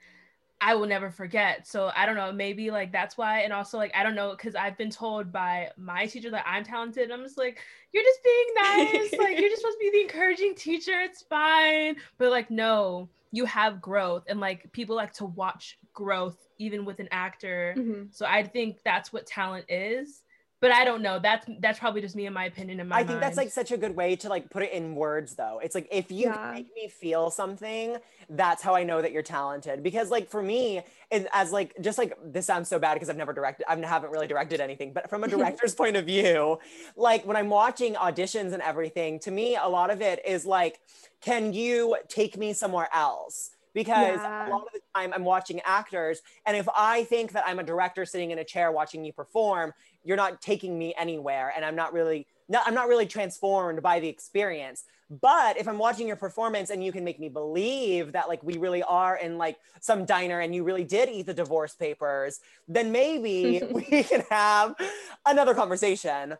I 0.59 0.75
will 0.75 0.87
never 0.87 1.11
forget. 1.11 1.67
So 1.67 1.91
I 1.95 2.05
don't 2.05 2.15
know, 2.15 2.31
maybe 2.31 2.71
like 2.71 2.91
that's 2.91 3.17
why. 3.17 3.41
And 3.41 3.53
also 3.53 3.77
like 3.77 3.91
I 3.95 4.03
don't 4.03 4.15
know, 4.15 4.31
because 4.31 4.55
I've 4.55 4.77
been 4.77 4.89
told 4.89 5.31
by 5.31 5.69
my 5.77 6.05
teacher 6.07 6.31
that 6.31 6.45
I'm 6.47 6.63
talented. 6.63 7.11
I'm 7.11 7.23
just 7.23 7.37
like, 7.37 7.59
you're 7.93 8.03
just 8.03 8.23
being 8.23 8.45
nice. 8.61 9.13
like 9.19 9.39
you're 9.39 9.49
just 9.49 9.61
supposed 9.61 9.77
to 9.77 9.91
be 9.91 9.91
the 9.91 10.01
encouraging 10.01 10.55
teacher. 10.55 10.99
It's 10.99 11.21
fine. 11.21 11.97
But 12.17 12.31
like, 12.31 12.49
no, 12.49 13.09
you 13.31 13.45
have 13.45 13.81
growth. 13.81 14.23
And 14.27 14.39
like 14.39 14.71
people 14.71 14.95
like 14.95 15.13
to 15.13 15.25
watch 15.25 15.77
growth 15.93 16.37
even 16.57 16.85
with 16.85 16.99
an 16.99 17.09
actor. 17.11 17.75
Mm-hmm. 17.77 18.03
So 18.11 18.25
I 18.25 18.43
think 18.43 18.79
that's 18.83 19.13
what 19.13 19.25
talent 19.27 19.65
is 19.69 20.23
but 20.67 20.75
I 20.75 20.83
don't 20.83 21.01
know. 21.01 21.17
That's 21.17 21.45
that's 21.59 21.79
probably 21.79 22.01
just 22.01 22.13
me 22.13 22.25
in 22.25 22.33
my 22.33 22.43
opinion. 22.43 22.81
In 22.81 22.89
my 22.89 22.97
I 22.97 22.99
think 22.99 23.11
mind. 23.11 23.23
that's 23.23 23.37
like 23.37 23.51
such 23.51 23.71
a 23.71 23.77
good 23.77 23.95
way 23.95 24.17
to 24.17 24.27
like 24.27 24.49
put 24.49 24.63
it 24.63 24.73
in 24.73 24.95
words, 24.95 25.35
though. 25.35 25.61
It's 25.63 25.73
like 25.73 25.87
if 25.89 26.11
you 26.11 26.25
yeah. 26.25 26.51
make 26.53 26.67
me 26.75 26.89
feel 26.89 27.31
something, 27.31 27.95
that's 28.29 28.61
how 28.61 28.75
I 28.75 28.83
know 28.83 29.01
that 29.01 29.13
you're 29.13 29.23
talented. 29.23 29.81
Because 29.81 30.11
like 30.11 30.29
for 30.29 30.43
me, 30.43 30.81
it, 31.09 31.25
as 31.31 31.53
like 31.53 31.73
just 31.79 31.97
like 31.97 32.17
this 32.21 32.45
sounds 32.45 32.67
so 32.67 32.79
bad 32.79 32.95
because 32.95 33.09
I've 33.09 33.15
never 33.15 33.31
directed, 33.31 33.65
I 33.69 33.77
haven't 33.77 34.11
really 34.11 34.27
directed 34.27 34.59
anything. 34.59 34.91
But 34.91 35.09
from 35.09 35.23
a 35.23 35.27
director's 35.35 35.73
point 35.73 35.95
of 35.95 36.05
view, 36.05 36.59
like 36.97 37.25
when 37.25 37.37
I'm 37.37 37.49
watching 37.49 37.93
auditions 37.93 38.51
and 38.51 38.61
everything, 38.61 39.19
to 39.19 39.31
me, 39.31 39.55
a 39.55 39.69
lot 39.69 39.89
of 39.89 40.01
it 40.01 40.19
is 40.27 40.45
like, 40.45 40.81
can 41.21 41.53
you 41.53 41.95
take 42.09 42.35
me 42.35 42.51
somewhere 42.51 42.89
else? 42.93 43.51
Because 43.77 44.19
yeah. 44.19 44.47
a 44.47 44.49
lot 44.49 44.63
of 44.63 44.73
the 44.73 44.79
time 44.95 45.13
I'm 45.13 45.23
watching 45.23 45.61
actors. 45.63 46.21
And 46.47 46.57
if 46.57 46.67
I 46.75 47.03
think 47.03 47.33
that 47.33 47.43
I'm 47.45 47.59
a 47.59 47.63
director 47.63 48.05
sitting 48.05 48.31
in 48.31 48.39
a 48.39 48.43
chair 48.43 48.71
watching 48.71 49.05
you 49.05 49.13
perform, 49.13 49.71
you're 50.03 50.17
not 50.17 50.41
taking 50.41 50.79
me 50.79 50.95
anywhere. 50.97 51.53
And 51.55 51.63
I'm 51.63 51.75
not 51.75 51.93
really, 51.93 52.25
I'm 52.65 52.73
not 52.73 52.87
really 52.87 53.05
transformed 53.05 53.83
by 53.83 53.99
the 53.99 54.07
experience. 54.07 54.85
But 55.21 55.59
if 55.59 55.67
I'm 55.67 55.77
watching 55.77 56.07
your 56.07 56.15
performance 56.15 56.71
and 56.71 56.83
you 56.83 56.91
can 56.91 57.03
make 57.03 57.19
me 57.19 57.29
believe 57.29 58.13
that 58.13 58.27
like 58.27 58.41
we 58.41 58.57
really 58.57 58.81
are 58.81 59.15
in 59.15 59.37
like 59.37 59.57
some 59.79 60.05
diner 60.05 60.39
and 60.39 60.55
you 60.55 60.63
really 60.63 60.83
did 60.83 61.07
eat 61.07 61.27
the 61.27 61.35
divorce 61.35 61.75
papers, 61.75 62.39
then 62.67 62.91
maybe 62.91 63.61
we 63.71 64.01
can 64.01 64.23
have 64.31 64.73
another 65.23 65.53
conversation 65.53 66.35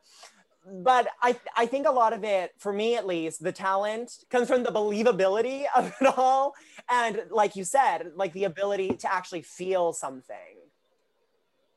but 0.69 1.08
I, 1.21 1.39
I 1.56 1.65
think 1.65 1.88
a 1.88 1.91
lot 1.91 2.13
of 2.13 2.23
it, 2.23 2.51
for 2.58 2.73
me 2.73 2.95
at 2.95 3.08
least, 3.08 3.43
the 3.43 3.51
talent 3.51 4.12
comes 4.30 4.47
from 4.47 4.63
the 4.63 4.71
believability 4.71 5.65
of 5.75 5.93
it 5.99 6.17
all. 6.17 6.53
And 6.89 7.21
like 7.30 7.56
you 7.56 7.63
said, 7.63 8.12
like 8.15 8.34
the 8.34 8.45
ability 8.45 8.89
to 8.97 9.13
actually 9.13 9.43
feel 9.43 9.93
something. 9.93 10.36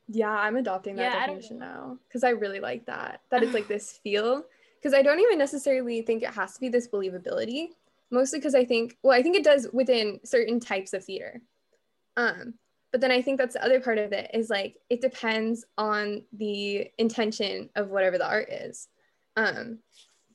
Yeah, 0.08 0.30
I'm 0.30 0.56
adopting 0.56 0.96
that 0.96 1.12
yeah, 1.12 1.26
definition 1.26 1.58
now 1.58 1.98
because 2.08 2.24
I 2.24 2.30
really 2.30 2.58
like 2.58 2.86
that. 2.86 3.20
That 3.30 3.42
it's 3.42 3.54
like 3.54 3.68
this 3.68 3.98
feel. 4.02 4.44
Because 4.80 4.94
I 4.94 5.02
don't 5.02 5.20
even 5.20 5.38
necessarily 5.38 6.00
think 6.00 6.22
it 6.22 6.30
has 6.30 6.54
to 6.54 6.60
be 6.60 6.70
this 6.70 6.88
believability, 6.88 7.68
mostly 8.10 8.38
because 8.38 8.54
I 8.54 8.64
think, 8.64 8.96
well, 9.02 9.12
I 9.12 9.22
think 9.22 9.36
it 9.36 9.44
does 9.44 9.68
within 9.74 10.20
certain 10.24 10.58
types 10.58 10.94
of 10.94 11.04
theater. 11.04 11.42
Um, 12.16 12.54
but 12.92 13.00
then 13.00 13.10
i 13.10 13.22
think 13.22 13.38
that's 13.38 13.54
the 13.54 13.64
other 13.64 13.80
part 13.80 13.98
of 13.98 14.12
it 14.12 14.30
is 14.34 14.50
like 14.50 14.76
it 14.88 15.00
depends 15.00 15.64
on 15.78 16.22
the 16.32 16.90
intention 16.98 17.68
of 17.76 17.90
whatever 17.90 18.18
the 18.18 18.26
art 18.28 18.50
is. 18.50 18.88
Um 19.36 19.78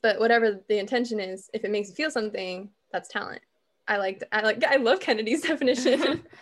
but 0.02 0.20
whatever 0.20 0.60
the 0.68 0.78
intention 0.78 1.18
is 1.18 1.50
if 1.52 1.64
it 1.64 1.70
makes 1.70 1.88
you 1.88 1.94
feel 1.94 2.10
something 2.10 2.70
that's 2.92 3.08
talent. 3.08 3.42
I 3.88 3.98
like 3.98 4.22
i 4.32 4.40
like 4.40 4.64
i 4.64 4.76
love 4.76 5.00
kennedy's 5.00 5.42
definition. 5.50 6.22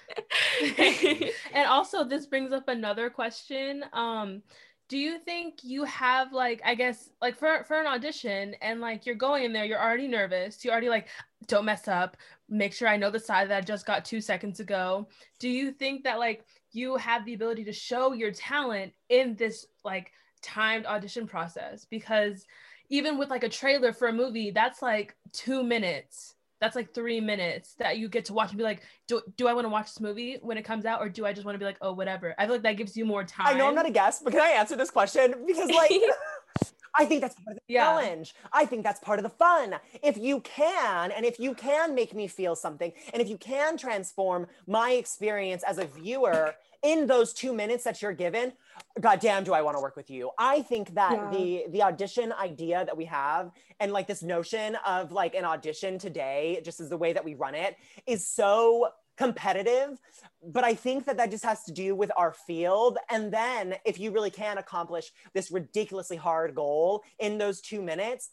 And 1.52 1.66
also 1.68 2.04
this 2.04 2.26
brings 2.26 2.52
up 2.52 2.68
another 2.68 3.10
question. 3.10 3.84
Um 3.92 4.42
do 4.88 4.98
you 4.98 5.18
think 5.18 5.58
you 5.62 5.84
have 5.84 6.32
like 6.32 6.60
i 6.64 6.74
guess 6.74 7.10
like 7.22 7.36
for 7.38 7.64
for 7.64 7.80
an 7.80 7.86
audition 7.86 8.54
and 8.60 8.80
like 8.80 9.06
you're 9.06 9.14
going 9.14 9.44
in 9.44 9.52
there 9.52 9.64
you're 9.64 9.80
already 9.82 10.08
nervous 10.08 10.64
you 10.64 10.70
already 10.70 10.88
like 10.88 11.08
don't 11.46 11.64
mess 11.64 11.88
up 11.88 12.16
make 12.48 12.72
sure 12.72 12.88
i 12.88 12.96
know 12.96 13.10
the 13.10 13.18
side 13.18 13.48
that 13.48 13.58
i 13.58 13.60
just 13.60 13.86
got 13.86 14.04
two 14.04 14.20
seconds 14.20 14.60
ago 14.60 15.06
do 15.38 15.48
you 15.48 15.70
think 15.70 16.04
that 16.04 16.18
like 16.18 16.44
you 16.72 16.96
have 16.96 17.24
the 17.24 17.34
ability 17.34 17.64
to 17.64 17.72
show 17.72 18.12
your 18.12 18.30
talent 18.32 18.92
in 19.08 19.34
this 19.36 19.66
like 19.84 20.12
timed 20.42 20.86
audition 20.86 21.26
process 21.26 21.84
because 21.84 22.46
even 22.90 23.18
with 23.18 23.30
like 23.30 23.44
a 23.44 23.48
trailer 23.48 23.92
for 23.92 24.08
a 24.08 24.12
movie, 24.12 24.50
that's 24.50 24.82
like 24.82 25.16
two 25.32 25.62
minutes. 25.62 26.33
That's 26.64 26.76
like 26.76 26.94
three 26.94 27.20
minutes 27.20 27.74
that 27.74 27.98
you 27.98 28.08
get 28.08 28.24
to 28.24 28.32
watch 28.32 28.48
and 28.48 28.56
be 28.56 28.64
like, 28.64 28.80
do, 29.06 29.20
do 29.36 29.46
I 29.48 29.52
want 29.52 29.66
to 29.66 29.68
watch 29.68 29.88
this 29.88 30.00
movie 30.00 30.38
when 30.40 30.56
it 30.56 30.62
comes 30.62 30.86
out, 30.86 31.02
or 31.02 31.10
do 31.10 31.26
I 31.26 31.34
just 31.34 31.44
want 31.44 31.56
to 31.56 31.58
be 31.58 31.66
like, 31.66 31.76
oh, 31.82 31.92
whatever? 31.92 32.34
I 32.38 32.46
feel 32.46 32.54
like 32.54 32.62
that 32.62 32.78
gives 32.78 32.96
you 32.96 33.04
more 33.04 33.22
time. 33.22 33.48
I 33.48 33.52
know 33.52 33.68
I'm 33.68 33.74
not 33.74 33.84
a 33.84 33.90
guest, 33.90 34.24
but 34.24 34.32
can 34.32 34.40
I 34.40 34.48
answer 34.48 34.74
this 34.74 34.90
question? 34.90 35.44
Because 35.46 35.68
like 35.70 35.92
I 36.98 37.04
think 37.04 37.20
that's 37.20 37.34
part 37.34 37.58
of 37.58 37.62
the 37.68 37.74
Yeah. 37.74 37.84
challenge. 37.84 38.34
I 38.50 38.64
think 38.64 38.82
that's 38.82 38.98
part 39.00 39.18
of 39.18 39.24
the 39.24 39.28
fun. 39.28 39.74
If 40.02 40.16
you 40.16 40.40
can, 40.40 41.10
and 41.10 41.26
if 41.26 41.38
you 41.38 41.52
can 41.52 41.94
make 41.94 42.14
me 42.14 42.28
feel 42.28 42.56
something, 42.56 42.92
and 43.12 43.20
if 43.20 43.28
you 43.28 43.36
can 43.36 43.76
transform 43.76 44.46
my 44.66 44.92
experience 44.92 45.62
as 45.64 45.76
a 45.76 45.84
viewer 45.84 46.54
in 46.82 47.06
those 47.06 47.34
two 47.34 47.52
minutes 47.52 47.84
that 47.84 48.00
you're 48.00 48.14
given, 48.14 48.54
goddamn, 49.00 49.44
do 49.44 49.52
I 49.54 49.62
want 49.62 49.76
to 49.76 49.82
work 49.82 49.96
with 49.96 50.10
you? 50.10 50.30
I 50.38 50.62
think 50.62 50.94
that 50.94 51.12
Yeah. 51.12 51.30
the 51.30 51.64
the 51.70 51.82
audition 51.82 52.32
idea 52.32 52.84
that 52.84 52.96
we 52.96 53.04
have, 53.06 53.52
and 53.80 53.92
like 53.92 54.06
this 54.06 54.22
notion 54.22 54.76
of 54.86 55.12
like 55.12 55.34
an 55.34 55.44
audition 55.44 55.98
today, 55.98 56.60
just 56.64 56.80
as 56.80 56.88
the 56.88 56.96
way 56.96 57.12
that 57.12 57.24
we 57.24 57.34
run 57.34 57.54
it, 57.54 57.76
is 58.06 58.26
so 58.26 58.88
competitive 59.16 60.00
but 60.46 60.64
I 60.64 60.74
think 60.74 61.06
that 61.06 61.16
that 61.16 61.30
just 61.30 61.44
has 61.44 61.62
to 61.64 61.72
do 61.72 61.94
with 61.94 62.10
our 62.16 62.32
field. 62.32 62.98
And 63.08 63.32
then 63.32 63.76
if 63.84 63.98
you 63.98 64.10
really 64.10 64.30
can 64.30 64.58
accomplish 64.58 65.10
this 65.32 65.50
ridiculously 65.50 66.16
hard 66.16 66.54
goal 66.54 67.02
in 67.18 67.38
those 67.38 67.60
two 67.62 67.80
minutes, 67.80 68.30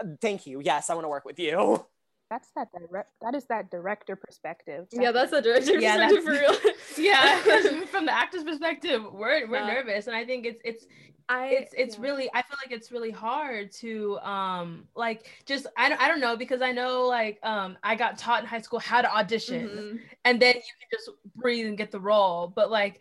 uh, 0.00 0.06
thank 0.20 0.46
you. 0.46 0.60
Yes, 0.62 0.90
I 0.90 0.94
want 0.94 1.04
to 1.04 1.08
work 1.08 1.24
with 1.24 1.38
you. 1.40 1.84
That's 2.30 2.48
that 2.54 2.68
direct. 2.72 3.10
That 3.20 3.34
is 3.34 3.44
that 3.46 3.70
director 3.72 4.14
perspective. 4.14 4.86
Yeah, 4.92 5.10
that's 5.10 5.32
the 5.32 5.42
director 5.42 5.80
Yeah, 5.80 5.96
perspective 5.96 6.24
for 6.24 6.30
real. 6.30 6.74
yeah, 6.98 7.84
from 7.86 8.06
the 8.06 8.12
actor's 8.14 8.44
perspective, 8.44 9.02
we're 9.12 9.48
we're 9.48 9.60
Yeah. 9.66 9.74
nervous, 9.74 10.06
and 10.06 10.14
I 10.14 10.24
think 10.24 10.46
it's 10.46 10.60
it's 10.64 10.86
I 11.28 11.48
it's 11.48 11.74
it's 11.76 11.96
yeah. 11.96 12.02
really 12.04 12.30
I 12.32 12.42
feel 12.42 12.56
like 12.64 12.70
it's 12.70 12.92
really 12.92 13.10
hard 13.10 13.72
to 13.80 14.18
um 14.20 14.86
like 14.94 15.26
just 15.44 15.66
I 15.76 15.88
don't 15.88 16.00
I 16.00 16.06
don't 16.06 16.20
know 16.20 16.36
because 16.36 16.62
I 16.62 16.70
know 16.70 17.06
like 17.08 17.40
um 17.42 17.76
I 17.82 17.96
got 17.96 18.16
taught 18.16 18.42
in 18.42 18.46
high 18.48 18.60
school 18.60 18.78
how 18.78 19.02
to 19.02 19.12
audition 19.12 19.68
Mhm. 19.68 20.00
and 20.24 20.40
then 20.40 20.54
you 20.54 20.62
can 20.62 20.88
just 20.92 21.10
breathe 21.34 21.66
and 21.66 21.76
get 21.76 21.90
the 21.90 22.00
role, 22.00 22.46
but 22.46 22.70
like 22.70 23.00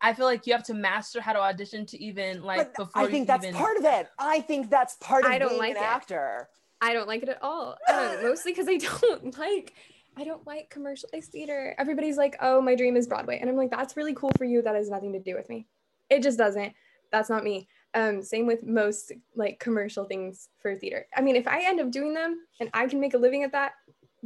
I 0.00 0.14
feel 0.14 0.26
like 0.26 0.46
you 0.46 0.54
have 0.54 0.64
to 0.64 0.74
master 0.74 1.20
how 1.20 1.34
to 1.34 1.40
audition 1.40 1.84
to 1.86 2.02
even 2.02 2.42
like 2.42 2.58
But 2.74 2.76
before 2.86 3.02
I 3.02 3.10
think 3.10 3.28
you 3.28 3.34
that's 3.34 3.44
even 3.46 3.54
part 3.58 3.76
of 3.76 3.84
it. 3.84 4.08
I 4.18 4.40
think 4.40 4.70
that's 4.70 4.96
part 5.00 5.24
of 5.24 5.30
I 5.30 5.38
don't 5.38 5.50
being 5.50 5.58
like 5.58 5.70
an 5.72 5.76
it. 5.82 5.82
actor. 5.82 6.48
I 6.84 6.92
don't 6.92 7.08
like 7.08 7.22
it 7.22 7.30
at 7.30 7.42
all. 7.42 7.78
Um, 7.88 8.16
mostly 8.22 8.52
because 8.52 8.68
I 8.68 8.76
don't 8.76 9.38
like 9.38 9.72
I 10.16 10.22
don't 10.22 10.46
like 10.46 10.68
commercialized 10.68 11.32
theater. 11.32 11.74
Everybody's 11.78 12.18
like, 12.18 12.36
"Oh, 12.40 12.60
my 12.60 12.74
dream 12.74 12.96
is 12.96 13.08
Broadway," 13.08 13.38
and 13.40 13.48
I'm 13.48 13.56
like, 13.56 13.70
"That's 13.70 13.96
really 13.96 14.14
cool 14.14 14.30
for 14.36 14.44
you. 14.44 14.60
That 14.60 14.76
has 14.76 14.90
nothing 14.90 15.14
to 15.14 15.18
do 15.18 15.34
with 15.34 15.48
me. 15.48 15.66
It 16.10 16.22
just 16.22 16.38
doesn't. 16.38 16.74
That's 17.10 17.30
not 17.30 17.42
me." 17.42 17.68
Um, 17.94 18.22
same 18.22 18.46
with 18.46 18.64
most 18.64 19.12
like 19.34 19.58
commercial 19.58 20.04
things 20.04 20.50
for 20.60 20.76
theater. 20.76 21.06
I 21.16 21.22
mean, 21.22 21.36
if 21.36 21.48
I 21.48 21.64
end 21.64 21.80
up 21.80 21.90
doing 21.90 22.12
them 22.12 22.38
and 22.60 22.68
I 22.74 22.86
can 22.86 23.00
make 23.00 23.14
a 23.14 23.18
living 23.18 23.44
at 23.44 23.52
that, 23.52 23.72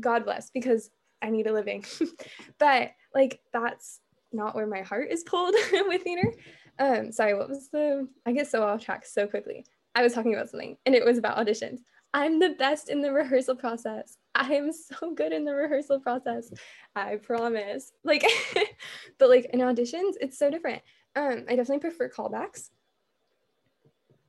God 0.00 0.24
bless, 0.24 0.50
because 0.50 0.90
I 1.22 1.30
need 1.30 1.46
a 1.46 1.52
living. 1.52 1.84
but 2.58 2.90
like, 3.14 3.40
that's 3.52 4.00
not 4.32 4.56
where 4.56 4.66
my 4.66 4.80
heart 4.80 5.10
is 5.10 5.22
pulled 5.22 5.54
with 5.72 6.02
theater. 6.02 6.32
Um, 6.78 7.12
sorry, 7.12 7.34
what 7.34 7.48
was 7.48 7.68
the? 7.70 8.08
I 8.26 8.32
get 8.32 8.48
so 8.48 8.62
off 8.64 8.84
track 8.84 9.06
so 9.06 9.28
quickly. 9.28 9.64
I 9.94 10.02
was 10.02 10.12
talking 10.12 10.34
about 10.34 10.50
something, 10.50 10.76
and 10.86 10.94
it 10.94 11.04
was 11.04 11.18
about 11.18 11.36
auditions. 11.36 11.80
I'm 12.14 12.38
the 12.38 12.50
best 12.50 12.88
in 12.88 13.02
the 13.02 13.12
rehearsal 13.20 13.56
process. 13.56 14.16
I 14.34 14.54
am 14.54 14.72
so 14.72 15.12
good 15.14 15.32
in 15.32 15.44
the 15.44 15.54
rehearsal 15.54 16.00
process. 16.00 16.52
I 16.94 17.16
promise. 17.16 17.92
Like, 18.04 18.24
but 19.18 19.28
like 19.28 19.46
in 19.52 19.60
auditions, 19.60 20.14
it's 20.20 20.38
so 20.38 20.50
different. 20.50 20.82
Um, 21.16 21.44
I 21.48 21.56
definitely 21.56 21.80
prefer 21.80 22.08
callbacks 22.08 22.70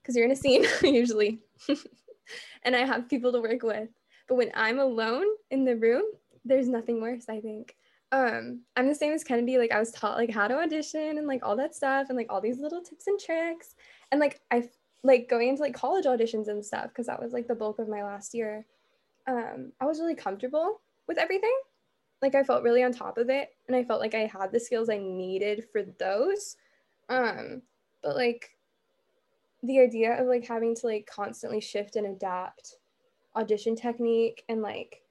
because 0.01 0.15
you're 0.15 0.25
in 0.25 0.31
a 0.31 0.35
scene 0.35 0.65
usually, 0.83 1.39
and 2.63 2.75
I 2.75 2.85
have 2.85 3.09
people 3.09 3.31
to 3.33 3.41
work 3.41 3.63
with. 3.63 3.89
But 4.27 4.35
when 4.35 4.51
I'm 4.55 4.79
alone 4.79 5.25
in 5.51 5.65
the 5.65 5.75
room, 5.75 6.03
there's 6.45 6.67
nothing 6.67 7.01
worse. 7.01 7.25
I 7.29 7.39
think. 7.39 7.75
Um, 8.11 8.61
I'm 8.75 8.87
the 8.87 8.95
same 8.95 9.13
as 9.13 9.23
Kennedy. 9.23 9.59
Like 9.59 9.71
I 9.71 9.79
was 9.79 9.91
taught 9.91 10.17
like 10.17 10.31
how 10.31 10.47
to 10.47 10.57
audition 10.59 11.19
and 11.19 11.27
like 11.27 11.41
all 11.43 11.55
that 11.57 11.75
stuff 11.75 12.07
and 12.09 12.17
like 12.17 12.31
all 12.31 12.41
these 12.41 12.59
little 12.59 12.81
tips 12.81 13.05
and 13.05 13.19
tricks. 13.19 13.75
And 14.11 14.19
like 14.19 14.41
I 14.49 14.67
like 15.03 15.29
going 15.29 15.49
into 15.49 15.61
like 15.61 15.73
college 15.73 16.05
auditions 16.05 16.47
and 16.47 16.63
stuff 16.63 16.89
because 16.89 17.07
that 17.07 17.21
was 17.21 17.33
like 17.33 17.47
the 17.47 17.55
bulk 17.55 17.79
of 17.79 17.87
my 17.87 18.03
last 18.03 18.33
year 18.33 18.65
um 19.27 19.71
i 19.79 19.85
was 19.85 19.99
really 19.99 20.15
comfortable 20.15 20.81
with 21.07 21.17
everything. 21.17 21.57
Like 22.21 22.35
i 22.35 22.43
felt 22.43 22.63
really 22.63 22.83
on 22.83 22.91
top 22.91 23.17
of 23.17 23.29
it 23.29 23.49
and 23.67 23.75
i 23.75 23.83
felt 23.83 24.01
like 24.01 24.13
i 24.13 24.25
had 24.25 24.51
the 24.51 24.59
skills 24.59 24.89
i 24.89 24.97
needed 24.97 25.65
for 25.71 25.83
those 25.83 26.57
um 27.07 27.61
but 28.03 28.15
like 28.15 28.49
the 29.63 29.79
idea 29.79 30.19
of 30.19 30.27
like 30.27 30.45
having 30.45 30.75
to 30.75 30.87
like 30.87 31.09
constantly 31.09 31.61
shift 31.61 31.95
and 31.95 32.05
adapt 32.05 32.75
audition 33.35 33.75
technique 33.75 34.43
and 34.49 34.61
like 34.61 35.01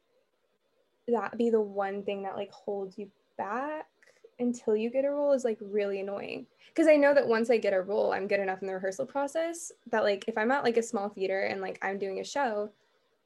that 1.06 1.36
be 1.38 1.48
the 1.48 1.60
one 1.60 2.02
thing 2.02 2.22
that 2.22 2.36
like 2.36 2.52
holds 2.52 2.98
you 2.98 3.10
back 3.38 3.86
until 4.38 4.76
you 4.76 4.90
get 4.90 5.04
a 5.04 5.10
role 5.10 5.32
is 5.32 5.44
like 5.44 5.58
really 5.60 6.00
annoying 6.00 6.46
because 6.68 6.88
I 6.88 6.96
know 6.96 7.12
that 7.14 7.26
once 7.26 7.50
I 7.50 7.58
get 7.58 7.72
a 7.72 7.80
role, 7.80 8.12
I'm 8.12 8.28
good 8.28 8.40
enough 8.40 8.62
in 8.62 8.68
the 8.68 8.74
rehearsal 8.74 9.06
process 9.06 9.72
that 9.90 10.04
like 10.04 10.24
if 10.28 10.38
I'm 10.38 10.52
at 10.52 10.64
like 10.64 10.76
a 10.76 10.82
small 10.82 11.08
theater 11.08 11.40
and 11.40 11.60
like 11.60 11.78
I'm 11.82 11.98
doing 11.98 12.20
a 12.20 12.24
show, 12.24 12.70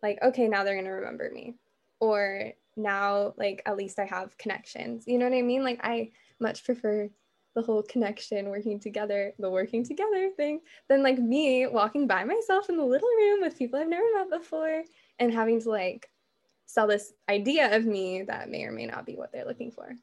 like 0.03 0.19
okay, 0.23 0.49
now 0.49 0.65
they're 0.65 0.77
gonna 0.77 0.93
remember 0.93 1.31
me, 1.33 1.55
or 2.01 2.53
now 2.77 3.35
like 3.37 3.63
at 3.67 3.77
least 3.77 3.99
I 3.99 4.05
have 4.07 4.39
connections. 4.39 5.05
You 5.07 5.19
know 5.19 5.29
what 5.29 5.37
I 5.37 5.43
mean? 5.43 5.65
Like 5.65 5.81
I 5.83 6.11
much 6.41 6.65
prefer 6.65 7.11
the 7.55 7.63
whole 7.63 7.83
connection, 7.83 8.49
working 8.49 8.81
together, 8.81 9.35
the 9.39 9.51
working 9.51 9.85
together 9.85 10.31
thing, 10.37 10.61
than 10.89 11.03
like 11.03 11.19
me 11.19 11.67
walking 11.67 12.07
by 12.07 12.25
myself 12.25 12.71
in 12.71 12.79
the 12.79 12.85
little 12.85 13.09
room 13.19 13.43
with 13.43 13.59
people 13.59 13.79
I've 13.79 13.89
never 13.89 14.07
met 14.15 14.31
before 14.31 14.83
and 15.19 15.33
having 15.33 15.61
to 15.61 15.69
like 15.69 16.09
sell 16.65 16.87
this 16.87 17.13
idea 17.29 17.77
of 17.77 17.85
me 17.85 18.23
that 18.23 18.49
may 18.49 18.65
or 18.65 18.73
may 18.73 18.87
not 18.87 19.05
be 19.05 19.17
what 19.17 19.31
they're 19.31 19.45
looking 19.45 19.71
for. 19.71 19.95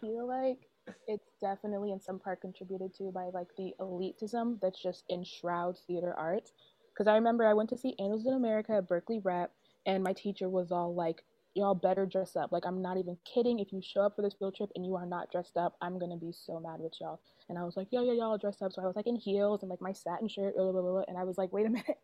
Feel 0.00 0.26
like 0.26 0.68
it's 1.06 1.30
definitely 1.40 1.92
in 1.92 2.00
some 2.00 2.18
part 2.18 2.40
contributed 2.40 2.94
to 2.94 3.10
by 3.12 3.30
like 3.32 3.48
the 3.56 3.74
elitism 3.80 4.60
that's 4.60 4.80
just 4.80 5.04
enshrouds 5.10 5.84
theater 5.86 6.14
arts. 6.14 6.52
Because 6.92 7.06
I 7.08 7.14
remember 7.14 7.44
I 7.46 7.54
went 7.54 7.70
to 7.70 7.78
see 7.78 7.94
Angels 7.98 8.26
in 8.26 8.34
America 8.34 8.72
at 8.72 8.88
Berkeley 8.88 9.20
Rep, 9.20 9.52
and 9.86 10.02
my 10.02 10.12
teacher 10.12 10.48
was 10.48 10.72
all 10.72 10.94
like, 10.94 11.22
"Y'all 11.54 11.74
better 11.74 12.06
dress 12.06 12.36
up." 12.36 12.52
Like 12.52 12.66
I'm 12.66 12.82
not 12.82 12.96
even 12.96 13.18
kidding. 13.24 13.58
If 13.60 13.72
you 13.72 13.80
show 13.82 14.02
up 14.02 14.16
for 14.16 14.22
this 14.22 14.34
field 14.34 14.56
trip 14.56 14.70
and 14.74 14.84
you 14.86 14.94
are 14.96 15.06
not 15.06 15.30
dressed 15.30 15.56
up, 15.56 15.76
I'm 15.80 15.98
gonna 15.98 16.16
be 16.16 16.32
so 16.32 16.60
mad 16.60 16.80
with 16.80 16.94
y'all. 17.00 17.20
And 17.48 17.58
I 17.58 17.64
was 17.64 17.76
like, 17.76 17.88
"Yo, 17.90 18.02
yo, 18.02 18.12
y'all 18.12 18.38
dressed 18.38 18.62
up." 18.62 18.72
So 18.72 18.82
I 18.82 18.86
was 18.86 18.96
like 18.96 19.06
in 19.06 19.16
heels 19.16 19.62
and 19.62 19.70
like 19.70 19.80
my 19.80 19.92
satin 19.92 20.28
shirt, 20.28 20.56
blah, 20.56 20.72
blah, 20.72 20.82
blah. 20.82 21.04
and 21.08 21.18
I 21.18 21.24
was 21.24 21.38
like, 21.38 21.52
"Wait 21.52 21.66
a 21.66 21.70
minute." 21.70 21.98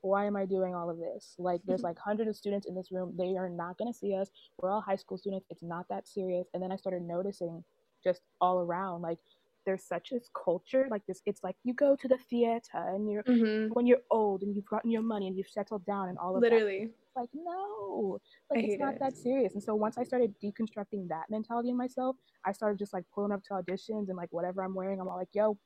Why 0.00 0.26
am 0.26 0.36
I 0.36 0.44
doing 0.46 0.74
all 0.74 0.90
of 0.90 0.98
this? 0.98 1.34
Like, 1.38 1.60
there's 1.66 1.82
like 1.88 1.98
hundreds 1.98 2.28
of 2.30 2.36
students 2.36 2.66
in 2.66 2.74
this 2.74 2.90
room. 2.90 3.14
They 3.16 3.36
are 3.36 3.48
not 3.48 3.78
gonna 3.78 3.92
see 3.92 4.14
us. 4.14 4.30
We're 4.60 4.70
all 4.70 4.80
high 4.80 4.96
school 4.96 5.18
students. 5.18 5.46
It's 5.50 5.62
not 5.62 5.88
that 5.88 6.06
serious. 6.08 6.46
And 6.54 6.62
then 6.62 6.72
I 6.72 6.76
started 6.76 7.02
noticing 7.02 7.64
just 8.04 8.22
all 8.40 8.60
around, 8.60 9.02
like 9.02 9.18
there's 9.66 9.82
such 9.84 10.12
a 10.12 10.20
culture, 10.32 10.86
like 10.90 11.04
this. 11.06 11.20
It's 11.26 11.42
like 11.44 11.56
you 11.62 11.74
go 11.74 11.94
to 11.96 12.08
the 12.08 12.16
theater 12.30 12.60
and 12.74 13.10
you're 13.10 13.22
Mm-hmm. 13.24 13.74
when 13.74 13.86
you're 13.86 14.00
old 14.10 14.42
and 14.42 14.54
you've 14.56 14.64
gotten 14.64 14.90
your 14.90 15.02
money 15.02 15.26
and 15.26 15.36
you've 15.36 15.48
settled 15.48 15.84
down 15.84 16.08
and 16.08 16.16
all 16.16 16.34
of 16.34 16.40
that. 16.42 16.50
Literally. 16.52 16.90
Like 17.14 17.28
no, 17.34 18.18
like 18.48 18.64
it's 18.64 18.80
not 18.80 18.94
it. 18.94 19.00
that 19.00 19.16
serious. 19.16 19.54
And 19.54 19.62
so 19.62 19.74
once 19.74 19.98
I 19.98 20.04
started 20.04 20.34
deconstructing 20.42 21.08
that 21.08 21.24
mentality 21.28 21.68
in 21.70 21.76
myself, 21.76 22.16
I 22.46 22.52
started 22.52 22.78
just 22.78 22.92
like 22.92 23.04
pulling 23.12 23.32
up 23.32 23.42
to 23.44 23.54
auditions 23.54 24.08
and 24.08 24.16
like 24.16 24.28
whatever 24.30 24.62
I'm 24.62 24.72
wearing, 24.72 25.00
I'm 25.00 25.08
all 25.08 25.16
like, 25.16 25.28
yo, 25.32 25.58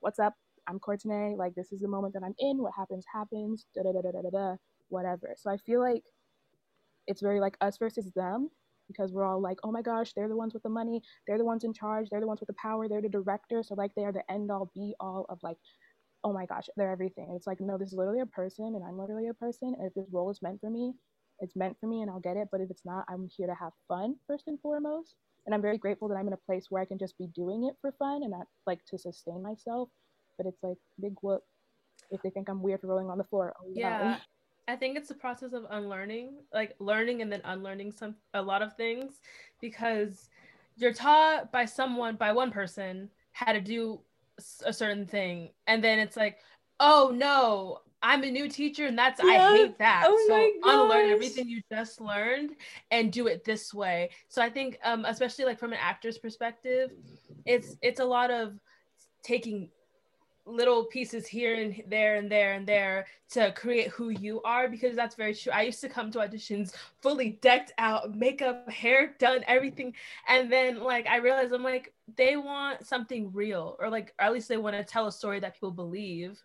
what's 0.00 0.20
up? 0.20 0.34
I'm 0.68 0.78
Courtney. 0.78 1.36
Like 1.36 1.54
this 1.54 1.72
is 1.72 1.80
the 1.80 1.88
moment 1.88 2.14
that 2.14 2.22
I'm 2.24 2.34
in. 2.38 2.62
What 2.62 2.72
happens 2.76 3.04
happens. 3.12 3.66
Da 3.74 3.82
da 3.82 3.92
da 3.92 4.02
da 4.02 4.22
da 4.22 4.30
da. 4.30 4.56
Whatever. 4.88 5.34
So 5.38 5.50
I 5.50 5.56
feel 5.58 5.80
like 5.80 6.02
it's 7.06 7.22
very 7.22 7.40
like 7.40 7.56
us 7.62 7.78
versus 7.78 8.10
them 8.16 8.50
because 8.88 9.12
we're 9.12 9.24
all 9.26 9.40
like, 9.40 9.58
oh 9.64 9.72
my 9.72 9.82
gosh, 9.82 10.12
they're 10.14 10.28
the 10.28 10.36
ones 10.36 10.54
with 10.54 10.64
the 10.64 10.70
money. 10.70 11.02
They're 11.26 11.38
the 11.38 11.44
ones 11.44 11.64
in 11.64 11.74
charge. 11.74 12.08
They're 12.10 12.20
the 12.20 12.26
ones 12.26 12.40
with 12.40 12.48
the 12.48 12.56
power. 12.62 12.88
They're 12.88 13.02
the 13.02 13.10
director. 13.10 13.62
So 13.62 13.74
like 13.74 13.92
they 13.96 14.04
are 14.04 14.12
the 14.12 14.30
end 14.30 14.50
all 14.50 14.70
be 14.74 14.94
all 15.00 15.26
of 15.30 15.40
like, 15.42 15.58
oh 16.24 16.32
my 16.32 16.46
gosh, 16.46 16.66
they're 16.76 16.92
everything. 16.92 17.32
It's 17.36 17.46
like, 17.46 17.60
no, 17.60 17.78
this 17.78 17.88
is 17.88 17.94
literally 17.94 18.20
a 18.20 18.26
person 18.26 18.74
and 18.76 18.84
I'm 18.84 18.98
literally 18.98 19.28
a 19.28 19.34
person. 19.34 19.74
And 19.78 19.86
if 19.86 19.94
this 19.94 20.06
role 20.12 20.30
is 20.30 20.42
meant 20.42 20.60
for 20.60 20.70
me, 20.70 20.94
it's 21.40 21.56
meant 21.56 21.76
for 21.80 21.86
me 21.86 22.02
and 22.02 22.10
I'll 22.10 22.20
get 22.20 22.36
it. 22.36 22.48
But 22.52 22.60
if 22.60 22.70
it's 22.70 22.84
not, 22.84 23.04
I'm 23.08 23.28
here 23.36 23.46
to 23.46 23.54
have 23.54 23.72
fun 23.88 24.16
first 24.26 24.44
and 24.48 24.60
foremost. 24.60 25.14
And 25.46 25.54
I'm 25.54 25.62
very 25.62 25.78
grateful 25.78 26.08
that 26.08 26.16
I'm 26.16 26.26
in 26.28 26.34
a 26.34 26.38
place 26.38 26.66
where 26.70 26.82
I 26.82 26.86
can 26.86 26.98
just 26.98 27.18
be 27.18 27.26
doing 27.34 27.64
it 27.66 27.74
for 27.80 27.92
fun 27.98 28.22
and 28.22 28.30
not 28.30 28.46
like 28.66 28.80
to 28.86 28.98
sustain 28.98 29.42
myself. 29.42 29.88
But 30.36 30.46
it's 30.46 30.62
like 30.62 30.78
big 31.00 31.14
whoop 31.22 31.42
if 32.10 32.22
they 32.22 32.30
think 32.30 32.48
I'm 32.48 32.62
weird 32.62 32.80
for 32.80 32.88
rolling 32.88 33.10
on 33.10 33.18
the 33.18 33.24
floor. 33.24 33.54
Oh. 33.58 33.64
Yeah. 33.74 34.18
I 34.66 34.76
think 34.76 34.96
it's 34.96 35.08
the 35.08 35.14
process 35.14 35.52
of 35.52 35.66
unlearning, 35.68 36.38
like 36.52 36.74
learning 36.78 37.20
and 37.20 37.30
then 37.30 37.42
unlearning 37.44 37.92
some 37.92 38.16
a 38.32 38.40
lot 38.40 38.62
of 38.62 38.74
things 38.76 39.20
because 39.60 40.30
you're 40.76 40.92
taught 40.94 41.52
by 41.52 41.66
someone 41.66 42.16
by 42.16 42.32
one 42.32 42.50
person 42.50 43.10
how 43.32 43.52
to 43.52 43.60
do 43.60 44.00
a 44.64 44.72
certain 44.72 45.06
thing 45.06 45.50
and 45.66 45.84
then 45.84 45.98
it's 45.98 46.16
like, 46.16 46.38
"Oh 46.80 47.12
no, 47.14 47.80
I'm 48.02 48.24
a 48.24 48.30
new 48.30 48.48
teacher 48.48 48.86
and 48.86 48.98
that's 48.98 49.20
Yeah. 49.22 49.32
I 49.32 49.38
hate 49.56 49.78
that." 49.78 50.04
Oh 50.06 50.24
so 50.62 50.70
unlearn 50.70 51.10
everything 51.10 51.46
you 51.46 51.60
just 51.70 52.00
learned 52.00 52.56
and 52.90 53.12
do 53.12 53.26
it 53.26 53.44
this 53.44 53.74
way. 53.74 54.10
So 54.28 54.40
I 54.40 54.48
think 54.48 54.78
um 54.82 55.04
especially 55.04 55.44
like 55.44 55.58
from 55.58 55.72
an 55.74 55.78
actor's 55.80 56.16
perspective, 56.16 56.90
it's 57.44 57.76
it's 57.82 58.00
a 58.00 58.04
lot 58.04 58.30
of 58.30 58.58
taking 59.22 59.68
little 60.46 60.84
pieces 60.84 61.26
here 61.26 61.54
and 61.54 61.82
there 61.88 62.16
and 62.16 62.30
there 62.30 62.52
and 62.52 62.66
there 62.66 63.06
to 63.30 63.52
create 63.52 63.88
who 63.88 64.10
you 64.10 64.42
are 64.42 64.68
because 64.68 64.94
that's 64.94 65.14
very 65.14 65.34
true. 65.34 65.52
I 65.52 65.62
used 65.62 65.80
to 65.80 65.88
come 65.88 66.10
to 66.12 66.18
auditions 66.18 66.74
fully 67.00 67.38
decked 67.40 67.72
out, 67.78 68.14
makeup, 68.14 68.68
hair 68.70 69.14
done, 69.18 69.42
everything. 69.46 69.94
And 70.28 70.52
then 70.52 70.80
like 70.80 71.06
I 71.06 71.16
realized 71.16 71.52
I'm 71.52 71.62
like, 71.62 71.92
they 72.16 72.36
want 72.36 72.86
something 72.86 73.32
real 73.32 73.76
or 73.80 73.88
like 73.88 74.14
or 74.20 74.26
at 74.26 74.32
least 74.32 74.48
they 74.48 74.58
want 74.58 74.76
to 74.76 74.84
tell 74.84 75.06
a 75.06 75.12
story 75.12 75.40
that 75.40 75.54
people 75.54 75.70
believe. 75.70 76.38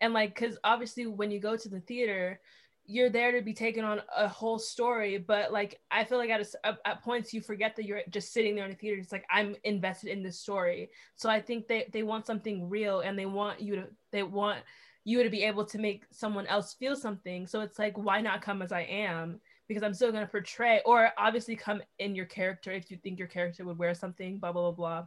And 0.00 0.12
like 0.12 0.34
cuz 0.34 0.58
obviously 0.62 1.06
when 1.06 1.30
you 1.30 1.40
go 1.40 1.56
to 1.56 1.68
the 1.68 1.80
theater, 1.80 2.40
you're 2.90 3.10
there 3.10 3.32
to 3.32 3.42
be 3.42 3.52
taken 3.52 3.84
on 3.84 4.00
a 4.16 4.26
whole 4.26 4.58
story 4.58 5.18
but 5.18 5.52
like 5.52 5.78
i 5.90 6.02
feel 6.02 6.16
like 6.16 6.30
at, 6.30 6.40
a, 6.64 6.76
at 6.86 7.04
points 7.04 7.34
you 7.34 7.40
forget 7.40 7.76
that 7.76 7.84
you're 7.84 8.00
just 8.08 8.32
sitting 8.32 8.54
there 8.54 8.64
in 8.64 8.70
the 8.70 8.76
theater 8.76 8.98
it's 8.98 9.12
like 9.12 9.26
i'm 9.30 9.54
invested 9.62 10.10
in 10.10 10.22
this 10.22 10.40
story. 10.40 10.90
So 11.14 11.28
i 11.28 11.40
think 11.40 11.68
they, 11.68 11.86
they 11.92 12.02
want 12.02 12.26
something 12.26 12.68
real 12.68 13.00
and 13.00 13.16
they 13.16 13.26
want 13.26 13.60
you 13.60 13.76
to 13.76 13.84
they 14.10 14.22
want 14.22 14.60
you 15.04 15.22
to 15.22 15.30
be 15.30 15.42
able 15.42 15.64
to 15.66 15.78
make 15.78 16.04
someone 16.10 16.46
else 16.46 16.74
feel 16.74 16.94
something. 16.96 17.46
So 17.46 17.60
it's 17.60 17.78
like 17.78 17.96
why 17.96 18.20
not 18.20 18.42
come 18.42 18.62
as 18.62 18.72
i 18.72 18.82
am? 18.82 19.38
Because 19.68 19.82
i'm 19.82 19.94
still 19.94 20.10
going 20.10 20.24
to 20.24 20.30
portray 20.30 20.80
or 20.86 21.10
obviously 21.18 21.56
come 21.56 21.82
in 21.98 22.14
your 22.14 22.26
character 22.26 22.72
if 22.72 22.90
you 22.90 22.96
think 22.96 23.18
your 23.18 23.28
character 23.28 23.66
would 23.66 23.78
wear 23.78 23.94
something 23.94 24.38
blah 24.38 24.52
blah 24.52 24.70
blah 24.70 24.72
blah. 24.72 25.06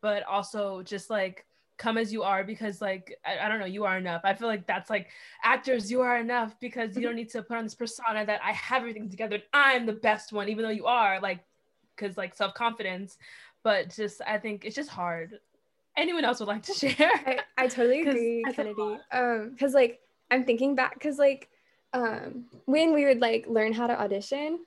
But 0.00 0.22
also 0.24 0.82
just 0.82 1.10
like 1.10 1.44
come 1.78 1.98
as 1.98 2.12
you 2.12 2.22
are 2.22 2.42
because 2.42 2.80
like 2.80 3.18
I, 3.24 3.46
I, 3.46 3.48
don't 3.48 3.60
know 3.60 3.66
you 3.66 3.84
are 3.84 3.98
enough. 3.98 4.22
I 4.24 4.34
feel 4.34 4.48
like 4.48 4.66
that's 4.66 4.90
like 4.90 5.08
actors 5.42 5.90
you 5.90 6.00
are 6.00 6.18
enough 6.18 6.58
because 6.60 6.96
you 6.96 7.02
don't 7.02 7.16
need 7.16 7.30
to 7.30 7.42
put 7.42 7.56
on 7.56 7.64
this 7.64 7.74
persona 7.74 8.24
that 8.24 8.40
i 8.42 8.52
have 8.52 8.82
everything 8.82 9.08
together 9.10 9.36
and 9.36 9.42
i'm 9.52 9.86
the 9.86 9.92
best 9.92 10.32
one 10.32 10.48
even 10.48 10.64
though 10.64 10.70
you 10.70 10.86
are 10.86 11.20
like 11.20 11.44
because 11.94 12.16
like 12.16 12.34
self-confidence. 12.34 13.18
But 13.62 13.94
just 13.94 14.20
i 14.26 14.38
think 14.38 14.64
it's 14.64 14.76
just 14.76 14.90
hard. 14.90 15.38
Anyone 15.96 16.24
else 16.24 16.40
would 16.40 16.48
like 16.48 16.62
to 16.64 16.72
share? 16.80 16.94
I, 16.98 17.40
I 17.56 17.66
totally 17.68 18.02
agree 18.08 18.44
kennedy. 18.52 18.98
um 19.12 19.50
because 19.50 19.74
like 19.74 20.00
i'm 20.30 20.44
thinking 20.44 20.74
back 20.74 20.94
because 20.94 21.18
like 21.18 21.48
um 21.92 22.44
when 22.64 22.92
we 22.92 23.04
would 23.04 23.20
like 23.20 23.46
learn 23.48 23.72
how 23.72 23.86
to 23.86 24.00
audition 24.00 24.58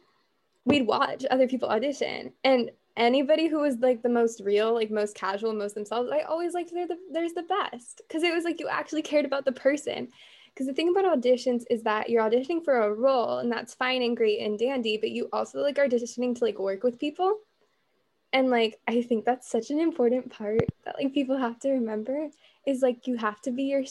we'd 0.69 0.86
watch 0.86 1.26
other 1.32 1.48
people 1.48 1.69
audition. 1.69 2.32
And 2.43 2.72
anybody 3.00 3.48
who 3.48 3.60
was 3.60 3.78
like 3.78 4.04
the 4.04 4.10
most 4.10 4.42
real, 4.44 4.74
like 4.74 4.92
most 4.92 5.16
casual, 5.16 5.54
most 5.54 5.74
themselves, 5.74 6.12
I 6.12 6.22
always 6.22 6.54
liked 6.54 6.72
they're 6.74 6.88
the 6.88 6.98
there's 7.12 7.34
the 7.34 7.44
best 7.44 8.02
because 8.08 8.24
it 8.24 8.34
was 8.34 8.44
like 8.44 8.60
you 8.60 8.68
actually 8.68 9.02
cared 9.02 9.26
about 9.26 9.46
the 9.46 9.52
person. 9.52 10.10
Because 10.54 10.68
the 10.68 10.74
thing 10.74 10.90
about 10.90 11.06
auditions 11.06 11.64
is 11.70 11.84
that 11.84 12.10
you're 12.10 12.28
auditioning 12.28 12.64
for 12.64 12.82
a 12.82 12.94
role 12.94 13.38
and 13.38 13.52
that's 13.52 13.74
fine 13.74 14.02
and 14.02 14.18
great 14.18 14.42
and 14.42 14.60
dandy, 14.60 14.98
but 14.98 15.12
you 15.12 15.30
also 15.32 15.62
like 15.62 15.80
are 15.80 15.88
auditioning 15.88 16.36
to 16.36 16.44
like 16.44 16.60
work 16.60 16.84
with 16.84 17.00
people. 17.00 17.38
And 18.34 18.50
like 18.50 18.80
I 18.88 19.02
think 19.02 19.26
that's 19.26 19.50
such 19.50 19.70
an 19.70 19.80
important 19.80 20.30
part 20.32 20.60
that 20.86 20.96
like 21.02 21.14
people 21.14 21.38
have 21.38 21.60
to 21.60 21.72
remember 21.72 22.30
is 22.68 22.82
like 22.82 23.08
you 23.08 23.16
have 23.18 23.42
to 23.42 23.52
be 23.52 23.64
your 23.64 23.84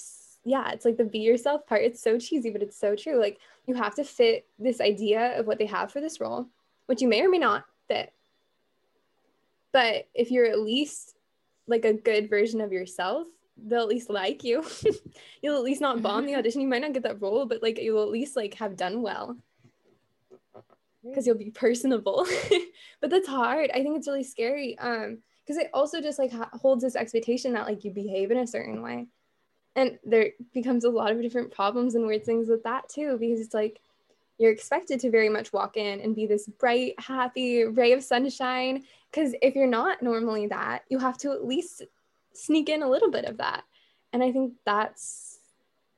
yeah, 0.44 0.70
it's 0.70 0.84
like 0.84 0.96
the 0.96 1.04
be 1.04 1.18
yourself 1.20 1.66
part. 1.66 1.82
It's 1.82 2.02
so 2.02 2.18
cheesy, 2.18 2.50
but 2.50 2.62
it's 2.62 2.78
so 2.78 2.94
true. 2.94 3.18
Like 3.18 3.38
you 3.66 3.74
have 3.74 3.94
to 3.96 4.04
fit 4.04 4.46
this 4.58 4.80
idea 4.80 5.38
of 5.38 5.46
what 5.46 5.58
they 5.58 5.66
have 5.66 5.90
for 5.90 6.00
this 6.00 6.20
role, 6.20 6.46
which 6.86 7.00
you 7.00 7.08
may 7.08 7.22
or 7.22 7.28
may 7.28 7.38
not 7.38 7.64
fit 7.88 8.12
but 9.78 10.08
if 10.12 10.32
you're 10.32 10.44
at 10.44 10.58
least 10.58 11.14
like 11.68 11.84
a 11.84 11.92
good 11.92 12.28
version 12.28 12.60
of 12.60 12.72
yourself, 12.72 13.28
they'll 13.56 13.82
at 13.82 13.86
least 13.86 14.10
like 14.10 14.42
you. 14.42 14.64
you'll 15.40 15.56
at 15.56 15.62
least 15.62 15.80
not 15.80 16.02
bomb 16.02 16.26
the 16.26 16.34
audition. 16.36 16.60
You 16.60 16.66
might 16.66 16.82
not 16.82 16.94
get 16.94 17.04
that 17.04 17.22
role, 17.22 17.46
but 17.46 17.62
like 17.62 17.78
you'll 17.78 18.02
at 18.02 18.10
least 18.10 18.34
like 18.34 18.54
have 18.54 18.76
done 18.76 19.02
well 19.02 19.36
because 21.04 21.28
you'll 21.28 21.38
be 21.38 21.52
personable. 21.52 22.26
but 23.00 23.10
that's 23.10 23.28
hard. 23.28 23.70
I 23.70 23.84
think 23.84 23.96
it's 23.96 24.08
really 24.08 24.24
scary. 24.24 24.76
Um, 24.80 25.18
because 25.46 25.62
it 25.62 25.70
also 25.72 26.00
just 26.02 26.18
like 26.18 26.32
holds 26.32 26.82
this 26.82 26.96
expectation 26.96 27.52
that 27.52 27.68
like 27.68 27.84
you 27.84 27.92
behave 27.92 28.32
in 28.32 28.38
a 28.38 28.48
certain 28.48 28.82
way, 28.82 29.06
and 29.76 29.96
there 30.04 30.32
becomes 30.52 30.82
a 30.82 30.90
lot 30.90 31.12
of 31.12 31.22
different 31.22 31.52
problems 31.52 31.94
and 31.94 32.04
weird 32.04 32.24
things 32.24 32.48
with 32.48 32.64
that 32.64 32.88
too. 32.88 33.16
Because 33.16 33.38
it's 33.40 33.54
like 33.54 33.80
you're 34.38 34.50
expected 34.50 34.98
to 35.00 35.10
very 35.10 35.28
much 35.28 35.52
walk 35.52 35.76
in 35.76 36.00
and 36.00 36.16
be 36.16 36.26
this 36.26 36.48
bright, 36.48 36.98
happy 36.98 37.62
ray 37.62 37.92
of 37.92 38.02
sunshine. 38.02 38.82
Because 39.10 39.34
if 39.42 39.54
you're 39.54 39.66
not 39.66 40.02
normally 40.02 40.46
that, 40.48 40.82
you 40.88 40.98
have 40.98 41.18
to 41.18 41.32
at 41.32 41.44
least 41.44 41.82
sneak 42.34 42.68
in 42.68 42.82
a 42.82 42.90
little 42.90 43.10
bit 43.10 43.24
of 43.24 43.38
that. 43.38 43.64
And 44.12 44.22
I 44.22 44.32
think 44.32 44.54
that's 44.64 45.38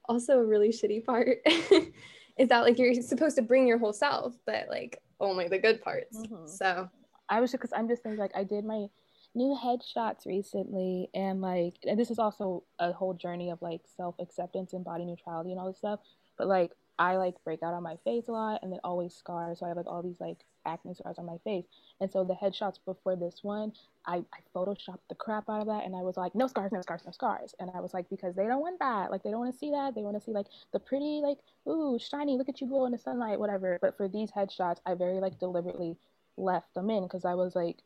also 0.08 0.38
a 0.38 0.44
really 0.44 0.70
shitty 0.70 1.04
part 1.04 1.38
is 1.46 2.48
that 2.48 2.60
like 2.60 2.78
you're 2.78 2.94
supposed 2.94 3.36
to 3.36 3.42
bring 3.42 3.66
your 3.66 3.78
whole 3.78 3.92
self, 3.92 4.34
but 4.46 4.66
like 4.68 5.00
only 5.20 5.48
the 5.48 5.58
good 5.58 5.82
parts. 5.82 6.16
Mm-hmm. 6.16 6.46
So 6.46 6.88
I 7.28 7.40
was 7.40 7.52
because 7.52 7.72
I'm 7.72 7.88
just 7.88 8.02
thinking 8.02 8.18
like 8.18 8.34
I 8.34 8.44
did 8.44 8.64
my 8.64 8.86
new 9.34 9.56
headshots 9.56 10.26
recently 10.26 11.08
and 11.14 11.40
like 11.40 11.74
and 11.86 11.98
this 11.98 12.10
is 12.10 12.18
also 12.18 12.64
a 12.80 12.92
whole 12.92 13.14
journey 13.14 13.50
of 13.50 13.62
like 13.62 13.82
self 13.96 14.16
acceptance 14.18 14.72
and 14.72 14.84
body 14.84 15.04
neutrality 15.04 15.50
and 15.50 15.60
all 15.60 15.68
this 15.68 15.78
stuff. 15.78 16.00
But 16.36 16.48
like 16.48 16.72
I 17.00 17.16
like 17.16 17.34
break 17.44 17.62
out 17.62 17.72
on 17.72 17.82
my 17.82 17.96
face 18.04 18.28
a 18.28 18.32
lot 18.32 18.60
and 18.62 18.70
then 18.70 18.78
always 18.84 19.14
scars. 19.14 19.58
So 19.58 19.64
I 19.64 19.68
have 19.68 19.78
like 19.78 19.86
all 19.86 20.02
these 20.02 20.20
like 20.20 20.36
acne 20.66 20.92
scars 20.92 21.18
on 21.18 21.24
my 21.24 21.38
face. 21.44 21.64
And 21.98 22.12
so 22.12 22.24
the 22.24 22.34
headshots 22.34 22.78
before 22.84 23.16
this 23.16 23.38
one, 23.42 23.72
I, 24.06 24.16
I 24.16 24.38
photoshopped 24.54 25.08
the 25.08 25.14
crap 25.14 25.48
out 25.48 25.62
of 25.62 25.66
that 25.68 25.86
and 25.86 25.96
I 25.96 26.02
was 26.02 26.18
like, 26.18 26.34
no 26.34 26.46
scars, 26.46 26.72
no 26.72 26.82
scars, 26.82 27.00
no 27.06 27.12
scars. 27.12 27.54
And 27.58 27.70
I 27.74 27.80
was 27.80 27.94
like, 27.94 28.10
because 28.10 28.34
they 28.36 28.46
don't 28.46 28.60
want 28.60 28.78
that. 28.80 29.10
Like 29.10 29.22
they 29.22 29.30
don't 29.30 29.40
want 29.40 29.50
to 29.54 29.58
see 29.58 29.70
that. 29.70 29.94
They 29.94 30.02
want 30.02 30.18
to 30.18 30.22
see 30.22 30.32
like 30.32 30.48
the 30.74 30.78
pretty, 30.78 31.22
like, 31.22 31.38
ooh, 31.66 31.98
shiny, 31.98 32.36
look 32.36 32.50
at 32.50 32.60
you 32.60 32.68
glow 32.68 32.84
in 32.84 32.92
the 32.92 32.98
sunlight, 32.98 33.40
whatever. 33.40 33.78
But 33.80 33.96
for 33.96 34.06
these 34.06 34.30
headshots, 34.30 34.80
I 34.84 34.92
very 34.92 35.20
like 35.20 35.38
deliberately 35.38 35.96
left 36.36 36.74
them 36.74 36.90
in 36.90 37.04
because 37.04 37.24
I 37.24 37.32
was 37.32 37.56
like, 37.56 37.78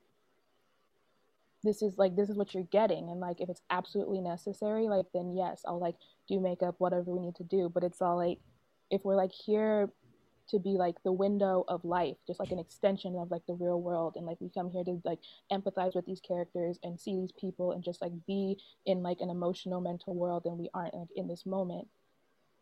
this 1.63 1.83
is 1.83 1.97
like 1.97 2.17
this 2.17 2.29
is 2.29 2.37
what 2.37 2.53
you're 2.53 2.65
getting 2.65 3.09
and 3.09 3.21
like 3.21 3.41
if 3.41 3.49
it's 3.49 3.63
absolutely 3.71 4.21
necessary 4.21 4.87
like 4.87 5.07
then 5.15 5.35
yes 5.35 5.63
i'll 5.67 5.81
like 5.81 5.95
do 6.29 6.39
makeup 6.39 6.75
whatever 6.77 7.11
we 7.11 7.21
need 7.21 7.35
to 7.35 7.43
do 7.43 7.71
but 7.73 7.83
it's 7.83 8.03
all 8.03 8.19
like 8.19 8.39
if 8.91 9.05
we're 9.05 9.17
like 9.17 9.33
here 9.33 9.91
to 10.49 10.59
be 10.59 10.71
like 10.71 10.97
the 11.05 11.13
window 11.13 11.65
of 11.69 11.85
life 11.85 12.17
just 12.27 12.39
like 12.39 12.51
an 12.51 12.59
extension 12.59 13.17
of 13.17 13.31
like 13.31 13.45
the 13.47 13.55
real 13.55 13.81
world 13.81 14.15
and 14.17 14.27
like 14.27 14.37
we 14.41 14.51
come 14.51 14.71
here 14.71 14.85
to 14.85 15.01
like 15.05 15.19
empathize 15.51 15.95
with 15.95 16.05
these 16.07 16.21
characters 16.21 16.79
and 16.83 17.01
see 17.01 17.17
these 17.17 17.33
people 17.33 17.73
and 17.73 17.83
just 17.83 18.03
like 18.03 18.13
be 18.27 18.59
in 18.87 19.03
like 19.03 19.21
an 19.21 19.31
emotional 19.31 19.81
mental 19.81 20.15
world 20.15 20.43
and 20.45 20.59
we 20.59 20.69
aren't 20.75 20.95
like 20.95 21.09
in 21.17 21.27
this 21.27 21.47
moment. 21.47 21.89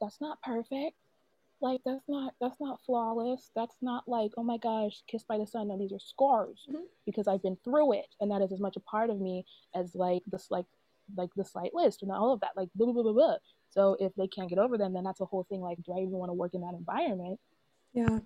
That's 0.00 0.20
not 0.20 0.40
perfect. 0.42 0.96
Like 1.60 1.80
that's 1.84 2.08
not 2.08 2.34
that's 2.40 2.60
not 2.60 2.80
flawless. 2.86 3.50
That's 3.54 3.76
not 3.82 4.04
like 4.06 4.30
oh 4.36 4.44
my 4.44 4.58
gosh 4.58 5.02
kissed 5.08 5.26
by 5.26 5.38
the 5.38 5.46
sun. 5.46 5.68
No 5.68 5.76
these 5.76 5.92
are 5.92 5.98
scars 5.98 6.66
mm-hmm. 6.68 6.84
because 7.04 7.26
i've 7.26 7.42
been 7.42 7.58
through 7.64 7.94
it 7.94 8.14
and 8.20 8.30
that 8.30 8.42
is 8.42 8.52
as 8.52 8.60
much 8.60 8.76
a 8.76 8.80
part 8.80 9.10
of 9.10 9.20
me 9.20 9.44
as 9.74 9.94
like 9.94 10.22
this 10.30 10.50
like 10.50 10.66
like 11.16 11.30
the 11.36 11.44
slight 11.44 11.74
list 11.74 12.02
and 12.02 12.10
all 12.10 12.32
of 12.32 12.40
that. 12.40 12.52
Like 12.56 12.68
blah, 12.74 12.92
blah, 12.92 13.02
blah, 13.02 13.12
blah. 13.12 13.36
So 13.74 13.96
if 13.98 14.14
they 14.16 14.26
can't 14.26 14.48
get 14.48 14.58
over 14.58 14.76
them, 14.76 14.92
then 14.92 15.04
that's 15.04 15.20
a 15.20 15.24
whole 15.24 15.44
thing. 15.44 15.60
Like, 15.60 15.78
do 15.82 15.92
I 15.92 16.00
even 16.00 16.12
want 16.12 16.28
to 16.30 16.34
work 16.34 16.54
in 16.54 16.60
that 16.60 16.74
environment? 16.74 17.40
Yeah. 17.92 18.18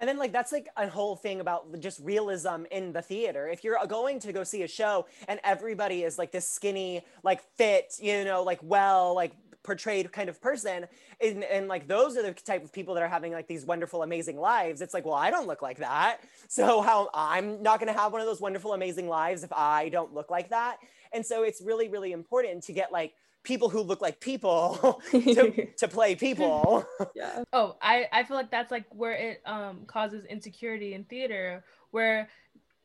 And 0.00 0.08
then 0.08 0.16
like 0.16 0.32
that's 0.32 0.50
like 0.50 0.68
a 0.78 0.88
whole 0.88 1.14
thing 1.14 1.40
about 1.40 1.78
just 1.78 2.00
realism 2.02 2.64
in 2.70 2.92
the 2.92 3.02
theater. 3.02 3.48
If 3.48 3.62
you're 3.62 3.78
going 3.86 4.18
to 4.20 4.32
go 4.32 4.44
see 4.44 4.62
a 4.62 4.68
show 4.68 5.06
and 5.28 5.38
everybody 5.44 6.04
is 6.04 6.18
like 6.18 6.32
this 6.32 6.48
skinny, 6.48 7.02
like 7.22 7.42
fit, 7.56 7.94
you 8.00 8.24
know, 8.24 8.42
like 8.42 8.60
well, 8.62 9.14
like 9.14 9.32
portrayed 9.62 10.10
kind 10.10 10.30
of 10.30 10.40
person 10.40 10.86
and, 11.20 11.44
and 11.44 11.68
like 11.68 11.86
those 11.86 12.16
are 12.16 12.22
the 12.22 12.32
type 12.32 12.64
of 12.64 12.72
people 12.72 12.94
that 12.94 13.02
are 13.02 13.08
having 13.08 13.32
like 13.32 13.46
these 13.46 13.66
wonderful 13.66 14.02
amazing 14.02 14.38
lives 14.38 14.80
it's 14.80 14.94
like 14.94 15.04
well 15.04 15.14
i 15.14 15.30
don't 15.30 15.46
look 15.46 15.60
like 15.60 15.76
that 15.76 16.20
so 16.48 16.80
how 16.80 17.10
i'm 17.12 17.62
not 17.62 17.78
going 17.78 17.92
to 17.92 17.98
have 17.98 18.10
one 18.10 18.22
of 18.22 18.26
those 18.26 18.40
wonderful 18.40 18.72
amazing 18.72 19.06
lives 19.06 19.44
if 19.44 19.52
i 19.52 19.90
don't 19.90 20.14
look 20.14 20.30
like 20.30 20.48
that 20.48 20.78
and 21.12 21.24
so 21.24 21.42
it's 21.42 21.60
really 21.60 21.88
really 21.88 22.12
important 22.12 22.62
to 22.62 22.72
get 22.72 22.90
like 22.90 23.12
people 23.42 23.68
who 23.68 23.80
look 23.80 24.00
like 24.00 24.20
people 24.20 25.00
to, 25.10 25.66
to 25.76 25.88
play 25.88 26.14
people. 26.14 26.84
yeah. 27.14 27.44
Oh, 27.52 27.76
I, 27.80 28.06
I 28.12 28.24
feel 28.24 28.36
like 28.36 28.50
that's 28.50 28.70
like 28.70 28.86
where 28.90 29.12
it 29.12 29.42
um 29.46 29.84
causes 29.86 30.24
insecurity 30.26 30.94
in 30.94 31.04
theater 31.04 31.64
where 31.90 32.28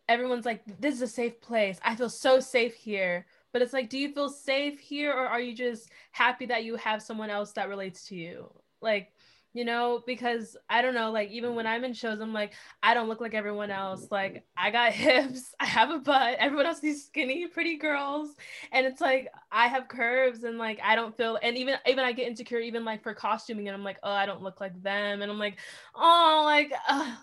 everyone's 0.08 0.46
like, 0.46 0.62
this 0.80 0.96
is 0.96 1.02
a 1.02 1.08
safe 1.08 1.42
place. 1.42 1.80
I 1.84 1.96
feel 1.96 2.10
so 2.10 2.40
safe 2.40 2.76
here. 2.76 3.26
But 3.52 3.62
it's 3.62 3.74
like, 3.74 3.90
do 3.90 3.98
you 3.98 4.12
feel 4.12 4.30
safe 4.30 4.80
here 4.80 5.14
or 5.14 5.26
are 5.26 5.40
you 5.40 5.56
just 5.56 5.90
happy 6.12 6.46
that 6.48 6.66
you 6.66 6.76
have 6.76 7.02
someone 7.02 7.30
else 7.30 7.54
that 7.54 7.70
relates 7.70 8.08
to 8.08 8.16
you? 8.16 8.52
Like 8.82 9.14
you 9.56 9.64
know, 9.64 10.04
because 10.06 10.58
I 10.70 10.82
don't 10.82 10.94
know, 10.94 11.12
like 11.12 11.32
even 11.32 11.56
when 11.56 11.66
I'm 11.66 11.86
in 11.86 11.94
shows, 11.94 12.20
I'm 12.20 12.34
like, 12.34 12.52
I 12.84 12.94
don't 12.94 13.08
look 13.08 13.22
like 13.22 13.34
everyone 13.34 13.72
else. 13.72 14.06
Like 14.12 14.46
I 14.58 14.70
got 14.70 14.92
hips, 14.94 15.56
I 15.62 15.66
have 15.66 15.92
a 15.92 16.00
butt, 16.00 16.36
everyone 16.40 16.66
else 16.66 16.82
these 16.82 17.06
skinny, 17.06 17.48
pretty 17.48 17.78
girls. 17.78 18.36
And 18.74 18.86
it's 18.86 19.00
like 19.00 19.30
I 19.54 19.68
have 19.68 19.88
curves 19.88 20.44
and 20.44 20.58
like 20.58 20.82
I 20.84 20.96
don't 20.96 21.16
feel 21.16 21.40
and 21.42 21.58
even 21.58 21.76
even 21.88 22.04
I 22.04 22.12
get 22.12 22.28
insecure 22.28 22.60
even 22.60 22.84
like 22.84 23.02
for 23.02 23.14
costuming 23.14 23.70
and 23.70 23.76
I'm 23.76 23.84
like, 23.84 24.00
oh, 24.04 24.12
I 24.12 24.26
don't 24.26 24.42
look 24.44 24.60
like 24.60 24.80
them. 24.84 25.22
And 25.22 25.32
I'm 25.32 25.40
like, 25.40 25.58
oh, 25.96 26.42
like 26.44 26.74
uh, 26.90 27.16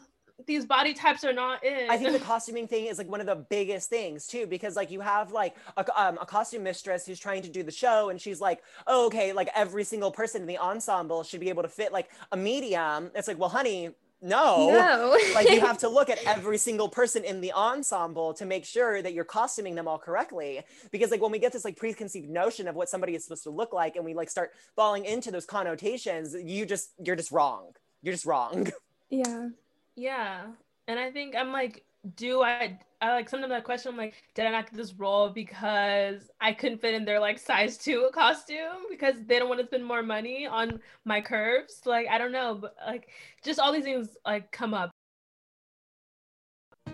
these 0.46 0.64
body 0.64 0.94
types 0.94 1.24
are 1.24 1.32
not 1.32 1.64
in. 1.64 1.90
I 1.90 1.96
think 1.96 2.12
the 2.12 2.18
costuming 2.24 2.66
thing 2.66 2.86
is 2.86 2.98
like 2.98 3.08
one 3.08 3.20
of 3.20 3.26
the 3.26 3.36
biggest 3.36 3.88
things 3.88 4.26
too, 4.26 4.46
because 4.46 4.76
like 4.76 4.90
you 4.90 5.00
have 5.00 5.32
like 5.32 5.56
a, 5.76 6.00
um, 6.00 6.18
a 6.20 6.26
costume 6.26 6.62
mistress 6.62 7.06
who's 7.06 7.18
trying 7.18 7.42
to 7.42 7.48
do 7.48 7.62
the 7.62 7.72
show, 7.72 8.10
and 8.10 8.20
she's 8.20 8.40
like, 8.40 8.62
oh, 8.86 9.06
okay, 9.06 9.32
like 9.32 9.48
every 9.54 9.84
single 9.84 10.10
person 10.10 10.42
in 10.42 10.46
the 10.46 10.58
ensemble 10.58 11.22
should 11.22 11.40
be 11.40 11.48
able 11.48 11.62
to 11.62 11.68
fit 11.68 11.92
like 11.92 12.10
a 12.32 12.36
medium. 12.36 13.10
It's 13.14 13.28
like, 13.28 13.38
well, 13.38 13.48
honey, 13.48 13.90
no. 14.22 14.70
No. 14.70 15.18
like 15.34 15.50
you 15.50 15.60
have 15.60 15.78
to 15.78 15.88
look 15.88 16.08
at 16.08 16.18
every 16.24 16.56
single 16.56 16.88
person 16.88 17.24
in 17.24 17.40
the 17.40 17.52
ensemble 17.52 18.32
to 18.34 18.46
make 18.46 18.64
sure 18.64 19.02
that 19.02 19.12
you're 19.12 19.24
costuming 19.24 19.74
them 19.74 19.88
all 19.88 19.98
correctly 19.98 20.62
because 20.92 21.10
like 21.10 21.20
when 21.20 21.32
we 21.32 21.38
get 21.38 21.52
this 21.52 21.64
like 21.64 21.76
preconceived 21.76 22.30
notion 22.30 22.68
of 22.68 22.76
what 22.76 22.88
somebody 22.88 23.14
is 23.14 23.24
supposed 23.24 23.42
to 23.42 23.50
look 23.50 23.72
like 23.72 23.96
and 23.96 24.04
we 24.04 24.14
like 24.14 24.30
start 24.30 24.52
falling 24.76 25.04
into 25.04 25.30
those 25.30 25.44
connotations 25.44 26.36
you 26.44 26.64
just 26.64 26.92
you're 27.04 27.16
just 27.16 27.32
wrong 27.32 27.72
you're 28.02 28.14
just 28.14 28.24
wrong 28.24 28.70
yeah. 29.10 29.48
Yeah. 29.96 30.46
And 30.88 30.98
I 30.98 31.10
think 31.10 31.34
I'm 31.36 31.52
like, 31.52 31.84
do 32.16 32.42
I 32.42 32.78
I 33.00 33.12
like 33.12 33.28
sometimes 33.28 33.52
I 33.52 33.60
question 33.60 33.92
I'm 33.92 33.98
like, 33.98 34.14
did 34.34 34.46
I 34.46 34.50
not 34.50 34.66
get 34.70 34.76
this 34.76 34.92
role 34.94 35.28
because 35.30 36.30
I 36.40 36.52
couldn't 36.52 36.80
fit 36.80 36.94
in 36.94 37.04
their 37.04 37.20
like 37.20 37.38
size 37.38 37.78
two 37.78 38.10
costume 38.14 38.86
because 38.90 39.16
they 39.26 39.38
don't 39.38 39.48
want 39.48 39.60
to 39.60 39.66
spend 39.66 39.84
more 39.84 40.02
money 40.02 40.46
on 40.46 40.80
my 41.04 41.20
curves? 41.20 41.82
Like 41.86 42.06
I 42.08 42.18
don't 42.18 42.32
know, 42.32 42.56
but 42.60 42.76
like 42.86 43.08
just 43.44 43.58
all 43.60 43.72
these 43.72 43.84
things 43.84 44.16
like 44.26 44.50
come 44.52 44.74
up. 44.74 44.90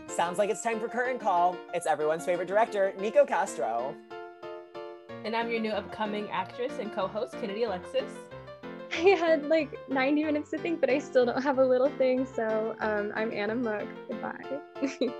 sounds 0.09 0.39
like 0.39 0.51
it's 0.51 0.63
time 0.63 0.81
for 0.81 0.89
curtain 0.89 1.19
call 1.19 1.57
it's 1.75 1.87
everyone's 1.87 2.25
favorite 2.25 2.49
director 2.49 2.93
nico 2.99 3.25
castro 3.25 3.95
And 5.25 5.37
I'm 5.37 5.51
your 5.51 5.61
new 5.61 5.71
upcoming 5.71 6.31
actress 6.31 6.73
and 6.81 6.93
co-host, 6.93 7.35
Kennedy 7.41 7.65
Alexis. 7.65 8.11
I 8.99 9.17
had 9.17 9.47
like 9.47 9.71
90 9.89 10.25
minutes 10.25 10.51
to 10.51 10.59
think, 10.59 10.81
but 10.81 10.91
I 10.91 10.99
still 10.99 11.25
don't 11.27 11.43
have 11.43 11.59
a 11.59 11.65
little 11.65 11.89
thing. 11.91 12.27
So 12.27 12.75
um, 12.81 13.13
I'm 13.15 13.33
Anna 13.33 13.55
Mook. 13.55 13.89
Goodbye. 14.09 14.61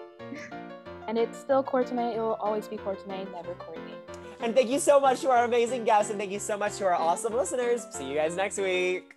And 1.09 1.17
it's 1.17 1.39
still 1.39 1.63
Courtney. 1.63 2.17
It 2.17 2.19
will 2.21 2.35
always 2.35 2.69
be 2.69 2.77
Courtney, 2.77 3.27
never 3.33 3.55
Courtney. 3.55 3.95
and 4.41 4.55
thank 4.55 4.69
you 4.69 4.79
so 4.79 5.01
much 5.01 5.23
to 5.23 5.31
our 5.31 5.45
amazing 5.45 5.85
guests 5.85 6.11
and 6.11 6.21
thank 6.21 6.31
you 6.31 6.39
so 6.39 6.59
much 6.59 6.77
to 6.77 6.85
our 6.85 6.95
awesome 6.95 7.33
listeners 7.35 7.87
see 7.91 8.05
you 8.09 8.15
guys 8.15 8.37
next 8.37 8.59
week 8.59 9.17